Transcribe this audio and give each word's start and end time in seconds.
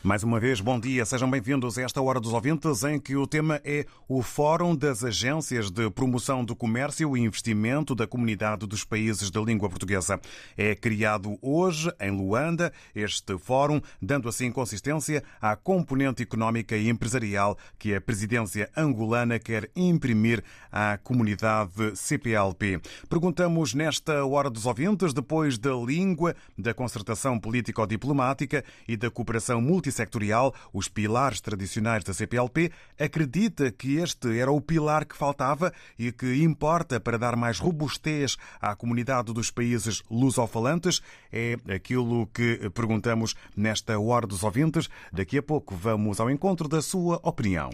Mais 0.00 0.22
uma 0.22 0.38
vez, 0.38 0.60
bom 0.60 0.78
dia, 0.78 1.04
sejam 1.04 1.28
bem-vindos 1.28 1.76
a 1.76 1.82
esta 1.82 2.00
Hora 2.00 2.20
dos 2.20 2.32
Ouvintes, 2.32 2.84
em 2.84 3.00
que 3.00 3.16
o 3.16 3.26
tema 3.26 3.60
é 3.64 3.84
o 4.08 4.22
Fórum 4.22 4.76
das 4.76 5.02
Agências 5.02 5.72
de 5.72 5.90
Promoção 5.90 6.44
do 6.44 6.54
Comércio 6.54 7.16
e 7.16 7.20
Investimento 7.20 7.96
da 7.96 8.06
Comunidade 8.06 8.64
dos 8.64 8.84
Países 8.84 9.28
da 9.28 9.40
Língua 9.40 9.68
Portuguesa. 9.68 10.20
É 10.56 10.76
criado 10.76 11.36
hoje, 11.42 11.92
em 12.00 12.12
Luanda, 12.12 12.72
este 12.94 13.36
fórum, 13.38 13.80
dando 14.00 14.28
assim 14.28 14.52
consistência 14.52 15.20
à 15.42 15.56
componente 15.56 16.22
económica 16.22 16.76
e 16.76 16.88
empresarial 16.88 17.58
que 17.76 17.92
a 17.92 18.00
presidência 18.00 18.70
angolana 18.76 19.36
quer 19.40 19.68
imprimir 19.74 20.44
à 20.70 20.96
comunidade 20.96 21.96
CPLP. 21.96 22.80
Perguntamos 23.08 23.74
nesta 23.74 24.24
Hora 24.24 24.48
dos 24.48 24.64
Ouvintes, 24.64 25.12
depois 25.12 25.58
da 25.58 25.74
língua, 25.74 26.36
da 26.56 26.72
concertação 26.72 27.36
político-diplomática 27.36 28.64
e 28.86 28.96
da 28.96 29.10
cooperação 29.10 29.60
multissectorial, 29.88 30.54
os 30.72 30.88
pilares 30.88 31.40
tradicionais 31.40 32.04
da 32.04 32.12
CPLP, 32.12 32.70
acredita 32.98 33.70
que 33.70 33.96
este 33.96 34.38
era 34.38 34.52
o 34.52 34.60
pilar 34.60 35.04
que 35.04 35.16
faltava 35.16 35.72
e 35.98 36.12
que 36.12 36.42
importa 36.42 37.00
para 37.00 37.18
dar 37.18 37.36
mais 37.36 37.58
robustez 37.58 38.36
à 38.60 38.76
comunidade 38.76 39.32
dos 39.32 39.50
países 39.50 40.02
lusofalantes? 40.10 41.00
É 41.32 41.56
aquilo 41.74 42.26
que 42.26 42.70
perguntamos 42.70 43.34
nesta 43.56 43.98
Hora 43.98 44.26
dos 44.26 44.42
Ouvintes. 44.42 44.88
Daqui 45.12 45.38
a 45.38 45.42
pouco 45.42 45.74
vamos 45.74 46.20
ao 46.20 46.30
encontro 46.30 46.68
da 46.68 46.82
sua 46.82 47.18
opinião. 47.22 47.70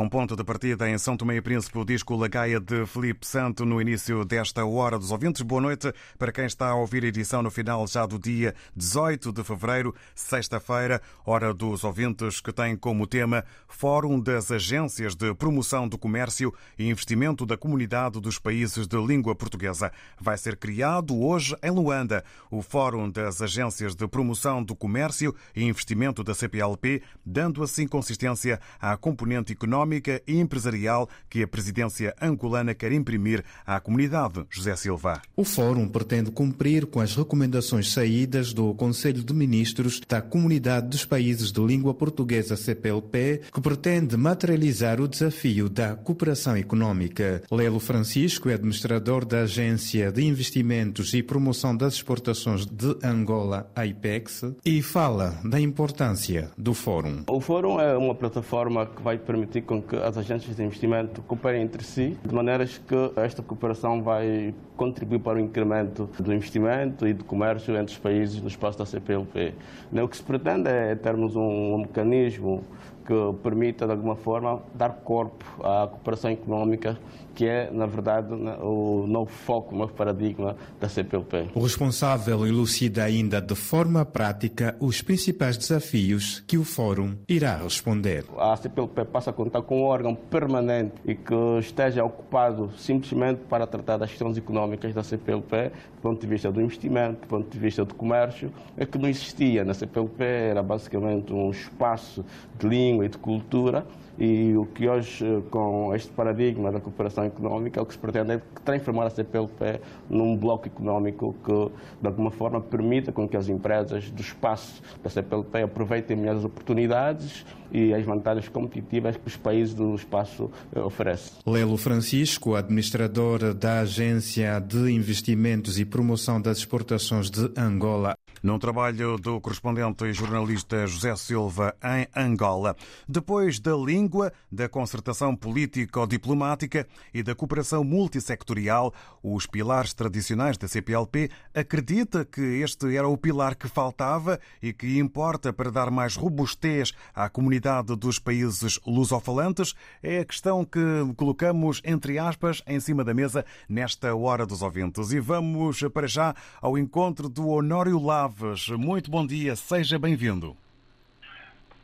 Com 0.00 0.08
ponto 0.08 0.34
de 0.34 0.42
partida 0.42 0.88
em 0.88 0.96
São 0.96 1.14
Tomé 1.14 1.36
e 1.36 1.42
Príncipe, 1.42 1.76
o 1.76 1.84
disco 1.84 2.16
Lagaia 2.16 2.58
de 2.58 2.86
Felipe 2.86 3.26
Santo 3.26 3.66
no 3.66 3.82
início 3.82 4.24
desta 4.24 4.64
Hora 4.64 4.98
dos 4.98 5.10
Ouvintes. 5.10 5.42
Boa 5.42 5.60
noite 5.60 5.92
para 6.18 6.32
quem 6.32 6.46
está 6.46 6.70
a 6.70 6.74
ouvir 6.74 7.04
a 7.04 7.08
edição 7.08 7.42
no 7.42 7.50
final 7.50 7.86
já 7.86 8.06
do 8.06 8.18
dia 8.18 8.54
18 8.74 9.30
de 9.30 9.44
fevereiro, 9.44 9.94
sexta-feira, 10.14 11.02
Hora 11.22 11.52
dos 11.52 11.84
Ouvintes, 11.84 12.40
que 12.40 12.50
tem 12.50 12.78
como 12.78 13.06
tema 13.06 13.44
Fórum 13.68 14.18
das 14.18 14.50
Agências 14.50 15.14
de 15.14 15.34
Promoção 15.34 15.86
do 15.86 15.98
Comércio 15.98 16.50
e 16.78 16.88
Investimento 16.88 17.44
da 17.44 17.58
Comunidade 17.58 18.18
dos 18.22 18.38
Países 18.38 18.86
de 18.86 18.96
Língua 18.96 19.34
Portuguesa. 19.34 19.92
Vai 20.18 20.38
ser 20.38 20.56
criado 20.56 21.14
hoje 21.14 21.54
em 21.62 21.70
Luanda 21.70 22.24
o 22.50 22.62
Fórum 22.62 23.10
das 23.10 23.42
Agências 23.42 23.94
de 23.94 24.08
Promoção 24.08 24.64
do 24.64 24.74
Comércio 24.74 25.36
e 25.54 25.62
Investimento 25.62 26.24
da 26.24 26.32
CPLP, 26.32 27.02
dando 27.22 27.62
assim 27.62 27.86
consistência 27.86 28.58
à 28.80 28.96
componente 28.96 29.52
económica 29.52 29.89
e 30.26 30.38
empresarial 30.38 31.08
que 31.28 31.42
a 31.42 31.48
presidência 31.48 32.14
angolana 32.20 32.74
quer 32.74 32.92
imprimir 32.92 33.44
à 33.66 33.80
comunidade. 33.80 34.44
José 34.50 34.74
Silva. 34.76 35.20
O 35.36 35.44
fórum 35.44 35.88
pretende 35.88 36.30
cumprir 36.30 36.86
com 36.86 37.00
as 37.00 37.14
recomendações 37.14 37.92
saídas 37.92 38.52
do 38.52 38.74
Conselho 38.74 39.22
de 39.22 39.32
Ministros 39.32 40.00
da 40.08 40.20
Comunidade 40.20 40.88
dos 40.88 41.04
Países 41.04 41.52
de 41.52 41.60
Língua 41.60 41.94
Portuguesa 41.94 42.56
CPLP, 42.56 43.42
que 43.52 43.60
pretende 43.60 44.16
materializar 44.16 45.00
o 45.00 45.08
desafio 45.08 45.68
da 45.68 45.94
cooperação 45.94 46.56
económica. 46.56 47.42
Lelo 47.50 47.80
Francisco 47.80 48.48
é 48.48 48.54
administrador 48.54 49.24
da 49.24 49.40
Agência 49.40 50.12
de 50.12 50.24
Investimentos 50.24 51.14
e 51.14 51.22
Promoção 51.22 51.76
das 51.76 51.94
Exportações 51.94 52.66
de 52.66 52.96
Angola, 53.02 53.70
AIPEX, 53.74 54.44
e 54.64 54.82
fala 54.82 55.38
da 55.44 55.60
importância 55.60 56.50
do 56.56 56.74
fórum. 56.74 57.24
O 57.28 57.40
fórum 57.40 57.80
é 57.80 57.96
uma 57.96 58.14
plataforma 58.14 58.86
que 58.86 59.02
vai 59.02 59.18
permitir 59.18 59.62
com 59.62 59.79
que 59.82 59.96
as 59.96 60.16
agências 60.16 60.56
de 60.56 60.62
investimento 60.62 61.22
cooperem 61.22 61.62
entre 61.62 61.82
si, 61.84 62.16
de 62.24 62.34
maneiras 62.34 62.78
que 62.78 62.94
esta 63.16 63.42
cooperação 63.42 64.02
vai 64.02 64.54
contribuir 64.76 65.20
para 65.20 65.38
o 65.38 65.40
incremento 65.40 66.08
do 66.18 66.32
investimento 66.32 67.06
e 67.06 67.12
do 67.12 67.24
comércio 67.24 67.76
entre 67.76 67.92
os 67.92 67.98
países 67.98 68.40
no 68.40 68.48
espaço 68.48 68.78
da 68.78 68.86
CPLP. 68.86 69.54
O 69.92 70.08
que 70.08 70.16
se 70.16 70.22
pretende 70.22 70.68
é 70.68 70.94
termos 70.94 71.36
um, 71.36 71.78
mecanismo 71.78 72.64
que 73.10 73.42
permita, 73.42 73.86
de 73.86 73.92
alguma 73.92 74.14
forma, 74.14 74.62
dar 74.72 74.90
corpo 74.90 75.44
à 75.64 75.88
cooperação 75.88 76.30
económica 76.30 76.96
que 77.34 77.46
é, 77.46 77.70
na 77.70 77.86
verdade, 77.86 78.32
o 78.34 79.06
novo 79.06 79.30
foco, 79.30 79.74
o 79.74 79.78
novo 79.78 79.92
paradigma 79.94 80.56
da 80.78 80.88
CPLP. 80.88 81.48
O 81.54 81.62
responsável 81.62 82.46
elucida 82.46 83.04
ainda 83.04 83.40
de 83.40 83.54
forma 83.54 84.04
prática 84.04 84.76
os 84.80 85.00
principais 85.00 85.56
desafios 85.56 86.40
que 86.46 86.58
o 86.58 86.64
Fórum 86.64 87.16
irá 87.28 87.56
responder. 87.56 88.24
A 88.36 88.56
CPLP 88.56 89.04
passa 89.06 89.30
a 89.30 89.32
contar 89.32 89.62
com 89.62 89.80
um 89.80 89.84
órgão 89.84 90.14
permanente 90.14 90.94
e 91.04 91.14
que 91.14 91.34
esteja 91.60 92.04
ocupado 92.04 92.70
simplesmente 92.76 93.40
para 93.48 93.66
tratar 93.66 93.96
das 93.96 94.10
questões 94.10 94.36
económicas 94.36 94.94
da 94.94 95.02
CPLP, 95.02 95.72
do 95.96 96.02
ponto 96.02 96.20
de 96.20 96.26
vista 96.26 96.50
do 96.50 96.60
investimento, 96.60 97.22
do 97.22 97.26
ponto 97.26 97.50
de 97.50 97.58
vista 97.58 97.84
do 97.84 97.94
comércio, 97.94 98.52
é 98.76 98.84
que 98.84 98.98
não 98.98 99.08
existia 99.08 99.64
na 99.64 99.74
CPLP, 99.74 100.22
era 100.24 100.62
basicamente 100.62 101.32
um 101.32 101.50
espaço 101.50 102.24
de 102.58 102.68
língua 102.68 102.99
e 103.02 103.08
de 103.08 103.18
cultura 103.18 103.86
e 104.20 104.54
o 104.54 104.66
que 104.66 104.86
hoje, 104.86 105.24
eh, 105.24 105.40
com 105.50 105.94
este 105.94 106.10
paradigma 106.10 106.70
da 106.70 106.78
cooperação 106.78 107.24
económica, 107.24 107.80
o 107.80 107.86
que 107.86 107.94
se 107.94 107.98
pretende 107.98 108.32
é 108.32 108.42
transformar 108.62 109.06
a 109.06 109.10
CPLP 109.10 109.80
num 110.10 110.36
bloco 110.36 110.66
económico 110.66 111.34
que, 111.42 111.70
de 112.02 112.06
alguma 112.06 112.30
forma, 112.30 112.60
permita 112.60 113.10
com 113.10 113.26
que 113.26 113.34
as 113.34 113.48
empresas 113.48 114.10
do 114.10 114.20
espaço 114.20 114.82
da 115.02 115.08
CPLP 115.08 115.62
aproveitem 115.62 116.18
melhor 116.18 116.36
as 116.36 116.44
oportunidades 116.44 117.46
e 117.72 117.94
as 117.94 118.04
vantagens 118.04 118.46
competitivas 118.48 119.16
que 119.16 119.26
os 119.26 119.36
países 119.38 119.72
do 119.72 119.94
espaço 119.94 120.50
eh, 120.74 120.80
oferecem. 120.80 121.38
Lelo 121.46 121.78
Francisco, 121.78 122.54
administrador 122.54 123.54
da 123.54 123.80
Agência 123.80 124.60
de 124.60 124.92
Investimentos 124.92 125.78
e 125.78 125.84
Promoção 125.86 126.38
das 126.38 126.58
Exportações 126.58 127.30
de 127.30 127.50
Angola. 127.56 128.14
Num 128.42 128.58
trabalho 128.58 129.18
do 129.18 129.38
correspondente 129.38 130.02
e 130.06 130.14
jornalista 130.14 130.86
José 130.86 131.14
Silva 131.14 131.76
em 131.84 132.08
Angola. 132.16 132.74
Depois 133.06 133.60
da 133.60 133.76
língua, 133.76 134.32
da 134.50 134.66
concertação 134.66 135.36
político-diplomática 135.36 136.86
e 137.12 137.22
da 137.22 137.34
cooperação 137.34 137.84
multissectorial, 137.84 138.94
os 139.22 139.44
pilares 139.44 139.92
tradicionais 139.92 140.56
da 140.56 140.66
CPLP 140.66 141.30
acredita 141.54 142.24
que 142.24 142.40
este 142.40 142.96
era 142.96 143.06
o 143.06 143.18
pilar 143.18 143.54
que 143.54 143.68
faltava 143.68 144.40
e 144.62 144.72
que 144.72 144.98
importa 144.98 145.52
para 145.52 145.70
dar 145.70 145.90
mais 145.90 146.16
robustez 146.16 146.94
à 147.14 147.28
comunidade 147.28 147.94
dos 147.94 148.18
países 148.18 148.80
lusofalantes. 148.86 149.74
É 150.02 150.20
a 150.20 150.24
questão 150.24 150.64
que 150.64 150.80
colocamos, 151.14 151.82
entre 151.84 152.18
aspas, 152.18 152.62
em 152.66 152.80
cima 152.80 153.04
da 153.04 153.12
mesa 153.12 153.44
nesta 153.68 154.14
Hora 154.14 154.46
dos 154.46 154.62
Ouvintes. 154.62 155.12
E 155.12 155.20
vamos 155.20 155.82
para 155.92 156.06
já 156.06 156.34
ao 156.62 156.78
encontro 156.78 157.28
do 157.28 157.46
Honório 157.46 158.00
Lava 158.02 158.29
Chaves. 158.30 158.68
Muito 158.68 159.10
bom 159.10 159.26
dia, 159.26 159.56
seja 159.56 159.98
bem-vindo. 159.98 160.56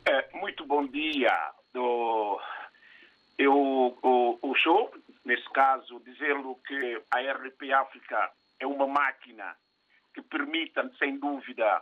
É, 0.05 0.29
muito 0.37 0.65
bom 0.65 0.87
dia. 0.87 1.51
Do, 1.73 2.39
eu, 3.37 3.53
o, 4.01 4.39
o 4.41 4.55
show, 4.55 4.91
nesse 5.25 5.47
caso, 5.51 6.01
dizendo 6.05 6.57
que 6.65 7.01
a 7.11 7.19
RP 7.19 7.71
África 7.73 8.31
é 8.59 8.65
uma 8.65 8.87
máquina 8.87 9.55
que 10.13 10.21
permite, 10.21 10.73
sem 10.97 11.19
dúvida, 11.19 11.81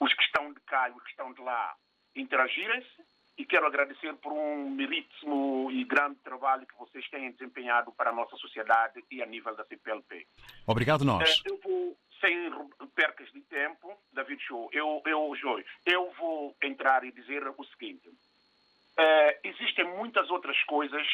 os 0.00 0.12
que 0.12 0.22
estão 0.22 0.52
de 0.52 0.60
cá 0.60 0.88
e 0.88 0.92
os 0.92 1.02
que 1.02 1.10
estão 1.10 1.32
de 1.32 1.40
lá 1.40 1.74
interagirem-se 2.16 3.10
e 3.38 3.46
quero 3.46 3.66
agradecer 3.66 4.12
por 4.16 4.32
um 4.32 4.70
meritíssimo 4.70 5.70
e 5.70 5.84
grande 5.84 6.16
trabalho 6.16 6.66
que 6.66 6.76
vocês 6.78 7.08
têm 7.08 7.30
desempenhado 7.32 7.92
para 7.92 8.10
a 8.10 8.12
nossa 8.12 8.36
sociedade 8.36 9.02
e 9.10 9.22
a 9.22 9.26
nível 9.26 9.54
da 9.54 9.64
CPLP. 9.64 10.26
Obrigado 10.66 11.04
nós. 11.04 11.42
É, 11.46 11.50
eu 11.50 11.58
vou 11.62 11.96
sem 12.20 12.50
percas 12.94 13.30
de 13.32 13.40
tempo, 13.42 13.98
David 14.12 14.42
Show, 14.42 14.68
eu, 14.72 15.02
eu, 15.06 15.34
Joy, 15.36 15.64
eu 15.86 16.10
vou 16.12 16.56
entrar 16.62 17.04
e 17.04 17.12
dizer 17.12 17.42
o 17.56 17.64
seguinte. 17.64 18.08
Uh, 18.08 19.32
existem 19.44 19.84
muitas 19.96 20.30
outras 20.30 20.62
coisas 20.64 21.06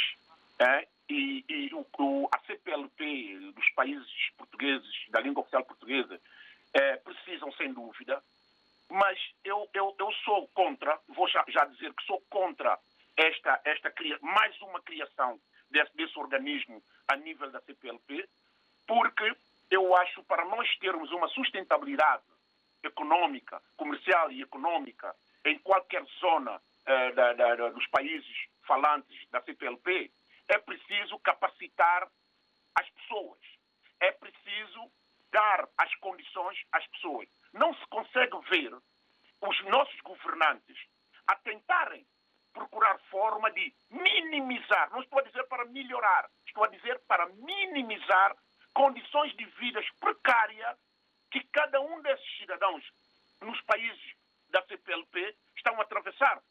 uh, 0.60 0.86
e, 1.08 1.44
e 1.48 1.74
o, 1.74 1.86
o, 1.98 2.28
a 2.32 2.38
CPLP 2.40 3.52
dos 3.54 3.68
países 3.74 4.30
portugueses, 4.36 5.08
da 5.10 5.20
língua 5.20 5.42
oficial 5.42 5.64
portuguesa, 5.64 6.16
uh, 6.16 7.04
precisam, 7.04 7.52
sem 7.52 7.72
dúvida, 7.72 8.22
mas 8.90 9.18
eu, 9.44 9.68
eu, 9.74 9.94
eu 9.98 10.12
sou 10.24 10.48
contra, 10.48 10.98
vou 11.08 11.28
já, 11.28 11.44
já 11.48 11.64
dizer 11.66 11.92
que 11.94 12.04
sou 12.04 12.20
contra 12.28 12.78
esta, 13.16 13.60
esta 13.64 13.92
mais 14.20 14.60
uma 14.62 14.80
criação 14.82 15.40
desse, 15.70 15.96
desse 15.96 16.18
organismo 16.18 16.82
a 17.08 17.16
nível 17.16 17.50
da 17.50 17.60
CPLP, 17.60 18.28
porque 18.86 19.36
eu 19.70 19.94
acho, 19.96 20.22
para 20.24 20.44
nós 20.44 20.68
termos 20.78 21.10
uma 21.12 21.28
sustentabilidade 21.28 22.24
econômica, 22.82 23.60
comercial 23.76 24.30
e 24.30 24.42
econômica 24.42 25.14
em 25.44 25.58
qualquer 25.58 26.04
zona 26.20 26.56
uh, 26.56 27.14
da, 27.14 27.32
da, 27.32 27.68
dos 27.70 27.86
países 27.88 28.48
falantes 28.66 29.28
da 29.30 29.40
CPLP, 29.42 30.10
é 30.48 30.58
preciso 30.58 31.18
capacitar 31.20 32.08
as 32.74 32.88
pessoas. 32.90 33.40
É 34.00 34.12
preciso 34.12 34.90
dar 35.32 35.68
as 35.78 35.94
condições 35.96 36.58
às 36.72 36.86
pessoas. 36.88 37.28
Não 37.52 37.74
se 37.74 37.86
consegue 37.86 38.38
ver 38.50 38.72
os 39.40 39.64
nossos 39.64 40.00
governantes 40.00 40.78
a 41.26 41.34
tentarem 41.36 42.06
procurar 42.52 42.98
forma 43.10 43.50
de 43.50 43.74
minimizar, 43.90 44.90
não 44.90 45.02
estou 45.02 45.18
a 45.18 45.22
dizer 45.22 45.44
para 45.44 45.66
melhorar, 45.66 46.26
estou 46.46 46.64
a 46.64 46.68
dizer 46.68 46.98
para 47.00 47.26
minimizar 47.26 48.34
condições 48.76 49.34
de 49.36 49.46
vida 49.58 49.80
precárias 49.98 50.76
que 51.30 51.40
cada 51.44 51.80
um 51.80 52.02
desses 52.02 52.36
cidadãos 52.36 52.84
nos 53.40 53.58
países 53.62 54.14
da 54.50 54.62
CPLP 54.66 55.34
estão 55.56 55.80
a 55.80 55.82
atravessar, 55.82 56.42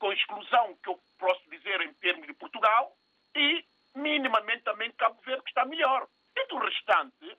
com 0.00 0.12
exclusão, 0.12 0.76
que 0.82 0.88
eu 0.88 1.00
posso 1.20 1.48
dizer 1.48 1.80
em 1.82 1.94
termos 1.94 2.26
de 2.26 2.34
Portugal, 2.34 2.96
e 3.36 3.64
minimamente 3.94 4.64
também 4.64 4.90
Cabo 4.92 5.20
Verde, 5.22 5.44
que 5.44 5.50
está 5.50 5.64
melhor. 5.64 6.08
E 6.36 6.46
do 6.48 6.58
restante, 6.58 7.38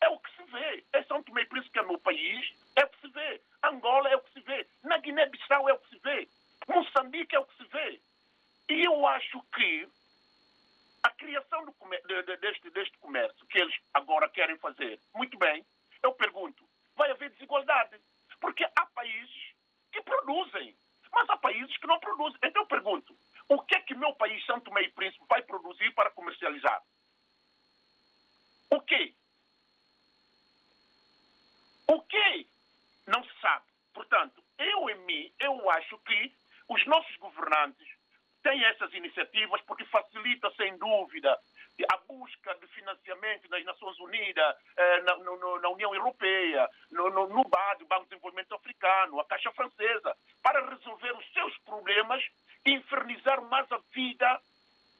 é 0.00 0.08
o 0.08 0.18
que 0.18 0.36
se 0.36 0.42
vê. 0.44 0.84
É 0.94 1.02
São 1.02 1.22
Tomé 1.22 1.42
e 1.42 1.46
Príncipe, 1.46 1.72
que 1.72 1.78
é 1.80 1.82
meu 1.82 1.98
país, 1.98 2.54
é 2.76 2.84
o 2.84 2.88
que 2.88 3.00
se 3.02 3.08
vê. 3.08 3.42
Angola 3.62 4.08
é 4.08 4.16
o 4.16 4.22
que 4.22 4.32
se 4.32 4.40
vê. 4.40 4.66
Na 4.82 4.96
Guiné-Bissau 4.96 5.68
é 5.68 5.74
o 5.74 5.78
que 5.80 5.88
se 5.90 5.98
vê. 5.98 6.28
Moçambique 6.66 7.36
é 7.36 7.38
o 7.38 7.44
que 7.44 7.56
se 7.58 7.64
vê. 7.64 8.00
E 8.70 8.84
eu 8.84 9.06
acho 9.06 9.42
que 9.54 9.86
a 11.02 11.10
criação 11.10 11.64
do, 11.64 11.74
de, 12.22 12.36
deste, 12.36 12.70
deste 12.70 12.98
comércio 12.98 13.46
que 13.46 13.58
eles 13.58 13.74
agora 13.94 14.28
querem 14.28 14.56
fazer, 14.58 15.00
muito 15.14 15.38
bem, 15.38 15.64
eu 16.02 16.12
pergunto, 16.12 16.68
vai 16.96 17.10
haver 17.10 17.30
desigualdade? 17.30 18.00
Porque 18.40 18.64
há 18.64 18.86
países 18.86 19.54
que 19.92 20.02
produzem, 20.02 20.76
mas 21.12 21.28
há 21.28 21.36
países 21.36 21.76
que 21.76 21.86
não 21.86 21.98
produzem. 22.00 22.38
Então 22.42 22.62
eu 22.62 22.66
pergunto, 22.66 23.16
o 23.48 23.60
que 23.62 23.74
é 23.74 23.80
que 23.80 23.94
meu 23.94 24.14
país, 24.14 24.44
Santo 24.46 24.70
e 24.78 24.90
Príncipe, 24.90 25.24
vai 25.28 25.42
produzir 25.42 25.92
para 25.94 26.10
comercializar? 26.10 26.82
O 28.70 28.80
quê? 28.80 29.14
O 31.88 32.00
quê? 32.02 32.46
Não 33.06 33.24
se 33.24 33.40
sabe. 33.40 33.64
Portanto, 33.92 34.42
eu 34.58 34.88
em 34.90 34.98
mim, 35.04 35.34
eu 35.40 35.70
acho 35.70 35.98
que 35.98 36.32
os 36.68 36.86
nossos 36.86 37.16
governantes 37.16 37.88
tem 38.42 38.64
essas 38.64 38.92
iniciativas 38.94 39.60
porque 39.62 39.84
facilita, 39.86 40.50
sem 40.56 40.76
dúvida, 40.78 41.38
a 41.88 41.96
busca 42.08 42.54
de 42.56 42.66
financiamento 42.68 43.48
nas 43.48 43.64
Nações 43.64 43.98
Unidas, 44.00 44.56
eh, 44.76 45.02
na, 45.02 45.16
no, 45.16 45.60
na, 45.60 45.68
União 45.70 45.94
Europeia, 45.94 46.68
no, 46.90 47.10
no, 47.10 47.28
no 47.28 47.44
BAD, 47.44 47.84
Banco 47.84 48.04
de 48.04 48.10
Desenvolvimento 48.10 48.54
Africano, 48.54 49.20
a 49.20 49.24
Caixa 49.24 49.50
Francesa, 49.52 50.16
para 50.42 50.68
resolver 50.68 51.12
os 51.12 51.32
seus 51.32 51.56
problemas 51.58 52.22
e 52.66 52.72
infernizar 52.72 53.42
mais 53.42 53.70
a 53.72 53.78
vida, 53.94 54.40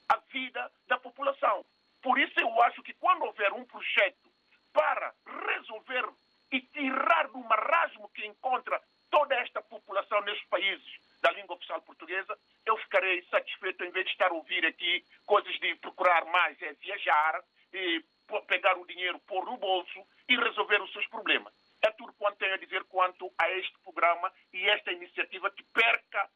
a 0.09 0.17
vida 0.31 0.71
da 0.87 0.97
população. 0.97 1.63
Por 2.01 2.17
isso 2.17 2.39
eu 2.39 2.61
acho 2.63 2.81
que 2.81 2.93
quando 2.93 3.25
houver 3.25 3.53
um 3.53 3.65
projeto 3.65 4.31
para 4.73 5.13
resolver 5.47 6.09
e 6.51 6.61
tirar 6.61 7.27
do 7.27 7.39
marasmo 7.39 8.09
que 8.09 8.25
encontra 8.25 8.81
toda 9.09 9.35
esta 9.35 9.61
população 9.61 10.21
nestes 10.21 10.47
países 10.47 11.10
da 11.21 11.31
língua 11.31 11.55
oficial 11.55 11.81
portuguesa, 11.81 12.37
eu 12.65 12.77
ficarei 12.77 13.23
satisfeito 13.23 13.83
em 13.83 13.91
vez 13.91 14.05
de 14.05 14.11
estar 14.11 14.31
a 14.31 14.33
ouvir 14.33 14.65
aqui 14.65 15.05
coisas 15.25 15.53
de 15.59 15.75
procurar 15.75 16.25
mais 16.25 16.61
é 16.61 16.73
viajar, 16.73 17.41
e 17.73 18.03
pegar 18.47 18.77
o 18.77 18.85
dinheiro, 18.85 19.19
pôr 19.19 19.45
no 19.45 19.57
bolso 19.57 20.05
e 20.27 20.35
resolver 20.35 20.81
os 20.81 20.91
seus 20.91 21.07
problemas. 21.07 21.53
É 21.81 21.91
tudo 21.91 22.13
quanto 22.13 22.37
tenho 22.37 22.53
a 22.53 22.57
dizer 22.57 22.83
quanto 22.85 23.31
a 23.37 23.49
este 23.51 23.77
programa 23.83 24.31
e 24.53 24.69
esta 24.69 24.91
iniciativa 24.91 25.49
que 25.51 25.63
perca, 25.73 26.29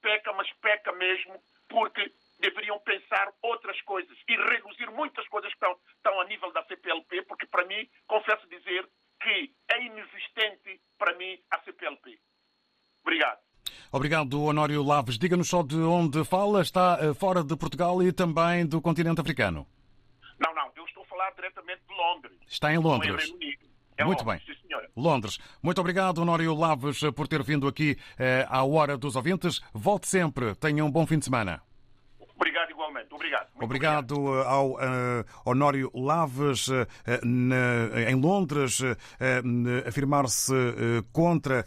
peca, 0.00 0.32
mas 0.32 0.50
peca 0.60 0.92
mesmo, 0.92 1.42
porque 1.68 2.12
deveriam 2.38 2.78
pensar 2.80 3.32
outras 3.42 3.80
coisas 3.82 4.16
e 4.28 4.36
reduzir 4.36 4.90
muitas 4.90 5.26
coisas 5.28 5.50
que 5.50 5.56
estão, 5.56 5.78
estão 5.96 6.20
a 6.20 6.24
nível 6.24 6.52
da 6.52 6.64
CPLP, 6.64 7.22
porque 7.22 7.46
para 7.46 7.64
mim, 7.64 7.88
confesso 8.06 8.46
dizer 8.48 8.88
que 9.20 9.54
é 9.68 9.82
inexistente 9.82 10.80
para 10.98 11.14
mim 11.16 11.38
a 11.50 11.60
CPLP. 11.60 12.18
Obrigado. 13.02 13.40
Obrigado, 13.92 14.40
Honório 14.42 14.82
Laves. 14.84 15.18
Diga-nos 15.18 15.48
só 15.48 15.62
de 15.62 15.76
onde 15.76 16.24
fala. 16.24 16.62
Está 16.62 16.98
eh, 17.00 17.12
fora 17.14 17.42
de 17.42 17.56
Portugal 17.56 18.00
e 18.02 18.12
também 18.12 18.64
do 18.64 18.80
continente 18.80 19.20
africano. 19.20 19.66
Não, 20.38 20.54
não. 20.54 20.70
Eu 20.76 20.84
estou 20.84 21.02
a 21.02 21.06
falar 21.06 21.30
diretamente 21.32 21.80
de 21.88 21.94
Londres. 21.94 22.32
Está 22.46 22.72
em 22.72 22.78
Londres. 22.78 23.34
É 23.96 24.04
Muito 24.04 24.24
Londres, 24.24 24.44
bem. 24.46 24.54
Sim, 24.54 24.90
Londres. 24.96 25.38
Muito 25.62 25.80
obrigado, 25.80 26.18
Honório 26.18 26.54
Laves, 26.54 27.00
por 27.14 27.28
ter 27.28 27.42
vindo 27.42 27.66
aqui 27.66 27.98
eh, 28.18 28.46
à 28.48 28.64
Hora 28.64 28.96
dos 28.96 29.16
Ouvintes. 29.16 29.60
Volte 29.74 30.08
sempre. 30.08 30.54
Tenha 30.54 30.84
um 30.84 30.90
bom 30.90 31.06
fim 31.06 31.18
de 31.18 31.24
semana. 31.24 31.60
Obrigado 33.60 33.80
obrigado, 33.80 34.28
ao 34.44 34.72
uh, 34.72 34.78
Honório 35.44 35.90
Laves, 35.94 36.68
uh, 36.68 36.86
na, 37.24 38.10
em 38.10 38.14
Londres, 38.14 38.80
uh, 38.80 38.96
afirmar-se 39.86 40.52
contra 41.12 41.64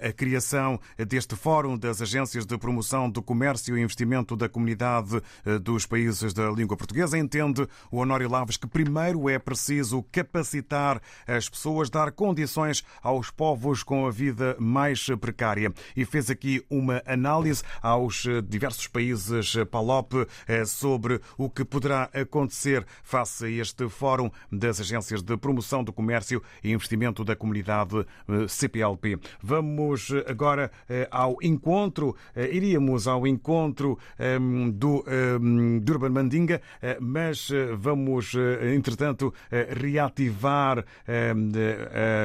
a 0.00 0.12
criação 0.12 0.78
deste 0.96 1.36
Fórum 1.36 1.76
das 1.76 2.00
Agências 2.00 2.46
de 2.46 2.56
Promoção 2.58 3.10
do 3.10 3.22
Comércio 3.22 3.76
e 3.76 3.82
Investimento 3.82 4.36
da 4.36 4.48
Comunidade 4.48 5.20
dos 5.62 5.86
Países 5.86 6.32
da 6.32 6.50
Língua 6.50 6.76
Portuguesa. 6.76 7.18
Entende 7.18 7.66
o 7.90 7.98
Honório 7.98 8.30
Laves 8.30 8.56
que 8.56 8.66
primeiro 8.66 9.28
é 9.28 9.38
preciso 9.38 10.02
capacitar 10.10 11.00
as 11.26 11.48
pessoas, 11.48 11.90
dar 11.90 12.12
condições 12.12 12.84
aos 13.02 13.30
povos 13.30 13.82
com 13.82 14.06
a 14.06 14.10
vida 14.10 14.56
mais 14.58 15.06
precária. 15.20 15.72
E 15.96 16.04
fez 16.04 16.30
aqui 16.30 16.64
uma 16.70 17.02
análise 17.06 17.62
aos 17.82 18.24
diversos 18.48 18.86
países 18.86 19.54
PALOP 19.70 20.26
eh, 20.46 20.64
sobre 20.64 21.20
o 21.36 21.50
que 21.50 21.64
poderá 21.64 22.08
acontecer 22.12 22.84
face 23.02 23.44
a 23.44 23.50
este 23.50 23.88
Fórum 23.88 24.30
das 24.50 24.80
Agências 24.80 25.22
de 25.22 25.36
Promoção 25.36 25.82
do 25.84 25.92
Comércio 25.92 26.42
e 26.62 26.72
Investimento 26.72 27.24
da 27.24 27.36
Comunidade 27.36 28.06
eh, 28.28 28.48
CPLP. 28.48 29.18
Vamos 29.42 30.12
agora 30.26 30.70
eh, 30.88 31.08
ao 31.10 31.36
encontro, 31.42 32.16
iríamos 32.36 33.06
ao 33.06 33.26
encontro 33.26 33.98
ehm, 34.18 34.70
do 34.70 35.04
ehm, 35.06 35.78
Durban 35.80 36.10
Mandinga, 36.10 36.60
mas 37.00 37.48
vamos, 37.76 38.34
entretanto, 38.74 39.32
reativar 39.50 40.84
ehm, 41.06 41.50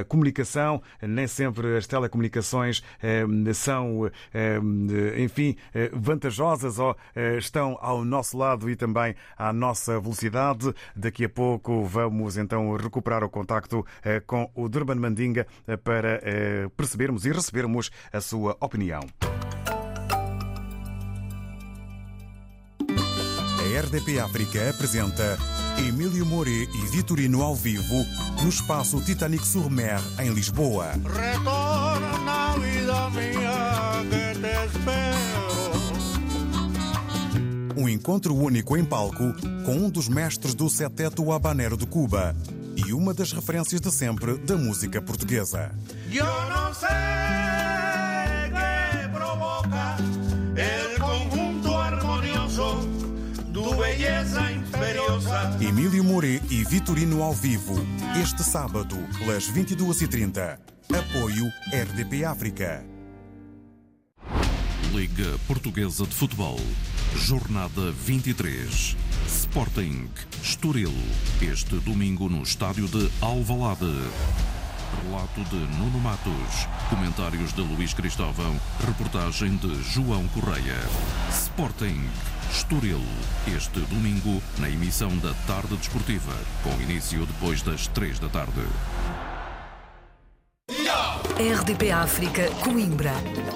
a 0.02 0.04
comunicação. 0.06 0.82
Nem 1.02 1.28
sempre 1.28 1.78
as 1.78 1.88
telecomunicações 1.88 2.84
são, 3.54 4.10
enfim, 5.18 5.56
vantajosas 5.94 6.80
ou 6.80 6.96
estão 7.38 7.78
ao 7.82 8.04
nosso 8.04 8.38
lado 8.38 8.70
e 8.70 8.76
também 8.76 9.01
à 9.38 9.54
nossa 9.54 10.00
velocidade. 10.00 10.74
Daqui 10.96 11.26
a 11.26 11.30
pouco 11.30 11.84
vamos 11.86 12.38
então 12.38 12.76
recuperar 12.76 13.24
o 13.24 13.30
contacto 13.30 13.86
eh, 14.04 14.20
com 14.20 14.50
o 14.56 14.70
Durban 14.70 14.96
Mandinga 14.96 15.46
eh, 15.68 15.78
para 15.78 16.22
eh, 16.24 16.68
percebermos 16.76 17.26
e 17.26 17.32
recebermos 17.32 17.90
a 18.12 18.22
sua 18.22 18.56
opinião. 18.60 19.02
A 23.60 23.82
RDP 23.82 24.20
África 24.20 24.70
apresenta 24.70 25.38
Emílio 25.78 26.26
More 26.26 26.50
e 26.52 26.86
Vitorino 26.88 27.42
ao 27.42 27.56
vivo 27.56 28.06
no 28.44 28.50
espaço 28.50 29.02
Titanic 29.02 29.46
Surmer 29.46 30.00
em 30.20 30.32
Lisboa. 30.34 30.92
Retorna, 30.92 32.60
vida 32.60 33.10
minha, 33.12 33.51
Um 37.82 37.90
encontro 37.90 38.36
único 38.36 38.78
em 38.78 38.86
palco 38.86 39.34
com 39.66 39.72
um 39.72 39.90
dos 39.90 40.08
mestres 40.08 40.54
do 40.54 40.70
seteto 40.70 41.32
habanero 41.32 41.76
de 41.76 41.88
Cuba 41.88 42.36
e 42.76 42.94
uma 42.94 43.12
das 43.12 43.34
referências 43.34 43.82
de 43.82 43.92
sempre 43.92 44.38
da 44.38 44.56
música 44.56 45.02
portuguesa. 45.02 45.72
Eu 46.14 46.24
não 46.24 46.72
sei 46.76 46.90
que 48.52 49.10
provoca 49.10 49.98
el 50.56 51.00
conjunto 51.00 51.76
harmonioso 51.76 52.88
do 53.48 53.76
Beleza 53.76 54.52
Imperiosa. 54.52 55.58
Emílio 55.60 56.04
More 56.04 56.40
e 56.52 56.64
Vitorino 56.64 57.24
ao 57.24 57.34
vivo, 57.34 57.74
este 58.22 58.44
sábado, 58.44 58.96
pelas 59.18 59.52
22h30. 59.52 60.60
Apoio 60.88 61.52
RDP 61.74 62.26
África. 62.26 62.86
Liga 64.94 65.40
Portuguesa 65.48 66.06
de 66.06 66.14
Futebol. 66.14 66.60
Jornada 67.16 67.92
23. 67.92 68.96
Sporting 69.28 70.10
Estoril. 70.42 70.94
Este 71.42 71.76
domingo 71.80 72.30
no 72.30 72.42
estádio 72.42 72.88
de 72.88 73.10
Alvalade. 73.22 73.94
Relato 75.04 75.42
de 75.50 75.58
Nuno 75.78 76.00
Matos. 76.00 76.68
Comentários 76.90 77.54
de 77.54 77.62
Luís 77.62 77.94
Cristóvão. 77.94 78.60
Reportagem 78.86 79.58
de 79.58 79.84
João 79.84 80.28
Correia. 80.30 80.78
Sporting 81.30 82.10
Estoril. 82.52 83.02
Este 83.48 83.80
domingo 83.82 84.42
na 84.58 84.70
emissão 84.70 85.16
da 85.18 85.34
Tarde 85.46 85.76
Desportiva. 85.78 86.34
Com 86.64 86.82
início 86.82 87.26
depois 87.26 87.62
das 87.62 87.88
3 87.88 88.20
da 88.20 88.30
tarde. 88.30 88.66
RDP 91.38 91.92
África, 91.92 92.50
Coimbra, 92.64 93.14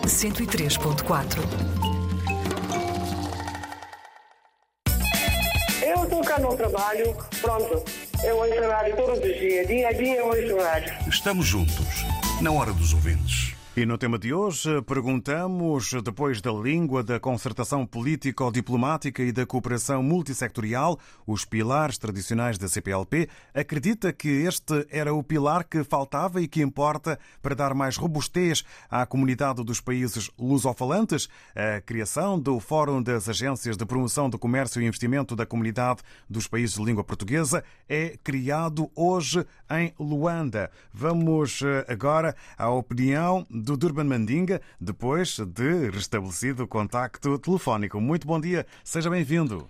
103.4. 0.08 1.95
No 6.42 6.56
trabalho, 6.56 7.16
pronto. 7.42 7.84
Eu 8.24 8.38
ouço 8.38 8.70
rádio 8.70 8.96
todos 8.98 9.18
os 9.20 9.40
dias, 9.40 9.68
dia 9.68 9.88
a 9.88 9.94
dia 9.94 10.18
eu 10.18 10.28
ouço 10.28 10.58
rádio. 10.58 10.94
Estamos 11.08 11.46
juntos, 11.46 12.06
na 12.42 12.52
hora 12.52 12.74
dos 12.74 12.94
ouvintes. 12.94 13.55
E 13.78 13.86
no 13.86 13.98
tema 13.98 14.18
de 14.18 14.34
hoje 14.34 14.82
perguntamos, 14.84 15.92
depois 16.02 16.40
da 16.40 16.50
língua 16.50 17.04
da 17.04 17.20
concertação 17.20 17.86
político-diplomática 17.86 19.22
e 19.22 19.34
da 19.34 19.46
cooperação 19.46 20.02
multissectorial, 20.02 20.98
os 21.28 21.44
pilares 21.44 21.98
tradicionais 21.98 22.58
da 22.58 22.70
CPLP, 22.70 23.28
acredita 23.54 24.14
que 24.14 24.30
este 24.30 24.88
era 24.90 25.14
o 25.14 25.22
pilar 25.22 25.66
que 25.66 25.84
faltava 25.84 26.42
e 26.42 26.48
que 26.48 26.62
importa 26.62 27.20
para 27.42 27.54
dar 27.54 27.74
mais 27.74 27.98
robustez 27.98 28.64
à 28.90 29.06
comunidade 29.06 29.62
dos 29.62 29.82
países 29.82 30.32
lusofalantes? 30.40 31.28
A 31.54 31.82
criação 31.82 32.40
do 32.40 32.62
Fórum 32.62 33.04
das 33.04 33.28
Agências 33.28 33.76
de 33.76 33.86
Promoção 33.86 34.30
do 34.30 34.40
Comércio 34.40 34.82
e 34.82 34.86
Investimento 34.86 35.36
da 35.36 35.46
Comunidade 35.46 36.00
dos 36.30 36.48
Países 36.48 36.78
de 36.78 36.86
Língua 36.86 37.04
Portuguesa 37.04 37.62
é 37.90 38.18
criado 38.24 38.90
hoje 38.96 39.46
em 39.70 39.94
Luanda. 40.00 40.72
Vamos 40.94 41.62
eh, 41.62 41.86
agora 41.90 42.38
à 42.58 42.70
opinião 42.70 43.46
do 43.66 43.76
Durban 43.76 44.04
Mandinga, 44.04 44.62
depois 44.80 45.40
de 45.40 45.90
restabelecido 45.90 46.64
o 46.64 46.68
contacto 46.68 47.40
telefónico. 47.40 48.00
Muito 48.00 48.28
bom 48.28 48.40
dia, 48.40 48.64
seja 48.84 49.10
bem-vindo. 49.10 49.68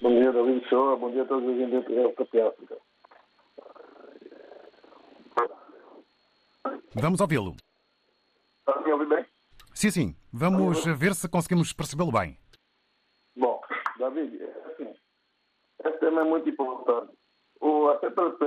Bom 0.00 0.10
dia, 0.10 0.32
David 0.32 0.64
Shoa, 0.68 0.96
bom 0.96 1.10
dia 1.10 1.24
a 1.24 1.26
todos 1.26 1.42
os 1.42 1.50
ouvintes 1.50 2.32
da 2.32 2.48
África. 2.48 2.76
Vamos 6.94 7.20
ouvi-lo. 7.20 7.56
Está 8.60 8.80
me 8.80 8.92
ouvir 8.92 9.08
bem? 9.08 9.26
Sim, 9.74 9.90
sim. 9.90 10.16
Vamos 10.32 10.84
ver 10.84 11.14
se 11.14 11.28
conseguimos 11.28 11.72
percebê-lo 11.72 12.12
bem. 12.12 12.38
Bom, 13.36 13.60
David, 13.98 14.40
assim, 14.70 14.94
esse 15.84 15.98
tema 15.98 16.20
é 16.20 16.24
muito 16.24 16.48
importante. 16.48 17.12
O 17.60 17.88
ACPLP, 17.88 18.44